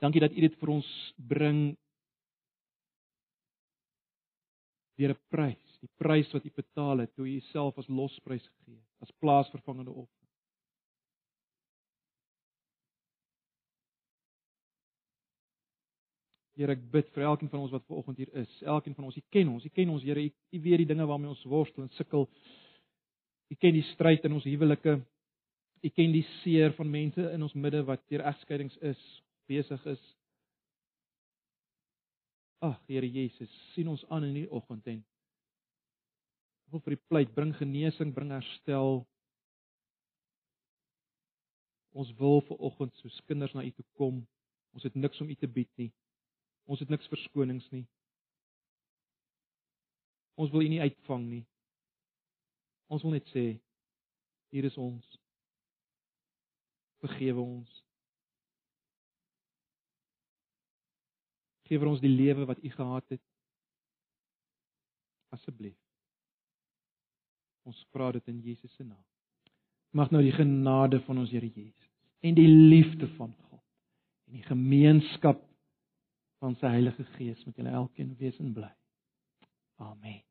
Dankie 0.02 0.26
dat 0.26 0.34
U 0.34 0.42
dit 0.42 0.58
vir 0.58 0.74
ons 0.80 0.92
bring 1.22 1.66
deur 5.00 5.14
'n 5.14 5.22
prys, 5.30 5.80
die 5.82 5.92
prys 5.98 6.32
wat 6.34 6.46
U 6.46 6.52
betaal 6.56 6.98
het 7.04 7.16
toe 7.16 7.28
U 7.28 7.36
Uself 7.36 7.78
as 7.78 7.88
losprys 7.88 8.48
gegee 8.48 8.76
het, 8.76 8.90
as 9.02 9.12
plaasvervangende 9.20 9.92
offer. 9.92 10.24
Here, 16.54 16.72
ek 16.72 16.84
bid 16.92 17.08
vir 17.16 17.24
elkeen 17.26 17.50
van 17.50 17.64
ons 17.64 17.72
wat 17.74 17.86
ver 17.88 17.98
oggend 17.98 18.20
hier 18.22 18.30
is. 18.38 18.62
Elkeen 18.62 18.94
van 18.94 19.08
ons, 19.08 19.18
U 19.18 19.24
ken 19.34 19.50
ons, 19.50 19.66
U 19.66 19.70
ken 19.74 19.90
ons, 19.90 20.04
Here. 20.06 20.22
U 20.22 20.60
weet 20.62 20.84
die 20.84 20.86
dinge 20.86 21.08
waarmee 21.10 21.32
ons 21.34 21.44
worstel 21.50 21.84
en 21.84 21.90
sukkel. 21.98 22.28
U 23.50 23.56
ken 23.56 23.74
die 23.74 23.86
stryd 23.94 24.26
in 24.30 24.38
ons 24.38 24.46
huwelike. 24.46 25.00
U 25.84 25.90
ken 25.90 26.14
die 26.14 26.26
seer 26.44 26.76
van 26.78 26.92
mense 26.92 27.26
in 27.34 27.42
ons 27.44 27.56
midde 27.58 27.82
wat 27.88 28.06
deur 28.12 28.22
egskeidings 28.30 28.78
is, 28.86 29.02
besig 29.50 29.82
is. 29.90 30.04
Ag, 32.64 32.78
Here 32.88 33.08
Jesus, 33.08 33.52
sien 33.74 33.90
ons 33.92 34.06
aan 34.10 34.24
in 34.24 34.38
hierdie 34.38 34.56
oggend 34.56 34.88
en 34.88 35.02
wil 36.74 36.82
vir 36.82 36.96
U 36.96 37.00
pleit, 37.12 37.34
bring 37.36 37.52
genesing, 37.54 38.14
bring 38.16 38.32
herstel. 38.34 39.04
Ons 41.94 42.14
wil 42.18 42.42
ver 42.48 42.58
oggend 42.58 42.96
soos 42.98 43.20
kinders 43.30 43.54
na 43.54 43.62
U 43.62 43.72
toe 43.78 43.86
kom. 44.00 44.24
Ons 44.74 44.88
het 44.88 44.96
niks 44.98 45.22
om 45.22 45.30
U 45.30 45.36
te 45.38 45.48
bied 45.48 45.70
nie. 45.78 45.92
Ons 46.66 46.82
het 46.82 46.90
niks 46.90 47.10
verskonings 47.12 47.68
nie. 47.76 47.84
Ons 50.34 50.50
wil 50.56 50.66
U 50.66 50.72
nie 50.72 50.82
uitvang 50.82 51.28
nie. 51.30 51.44
Ons 52.90 53.06
wil 53.06 53.20
net 53.20 53.30
sê 53.30 53.46
hier 54.54 54.66
is 54.66 54.80
ons. 54.82 55.06
Vergewe 57.06 57.42
ons. 57.44 57.83
Geef 61.68 61.82
vir 61.82 61.90
ons 61.90 62.04
die 62.04 62.12
lewe 62.12 62.48
wat 62.50 62.60
U 62.64 62.70
gehad 62.70 63.16
het. 63.16 63.22
Asseblief. 65.34 65.80
Ons 67.64 67.80
vra 67.96 68.12
dit 68.12 68.28
in 68.28 68.42
Jesus 68.44 68.74
se 68.76 68.84
naam. 68.84 69.04
Mag 69.94 70.12
nou 70.12 70.24
die 70.26 70.36
genade 70.36 71.00
van 71.06 71.22
ons 71.22 71.32
Here 71.32 71.48
Jesus 71.48 71.90
en 72.24 72.38
die 72.38 72.48
liefde 72.48 73.08
van 73.18 73.34
God 73.50 73.62
en 74.28 74.38
die 74.40 74.46
gemeenskap 74.48 75.42
van 76.44 76.56
sy 76.60 76.72
Heilige 76.72 77.06
Gees 77.18 77.44
met 77.48 77.60
julle 77.60 77.76
elkeen 77.84 78.16
wees 78.20 78.40
en 78.40 78.54
bly. 78.56 78.72
Amen. 79.84 80.22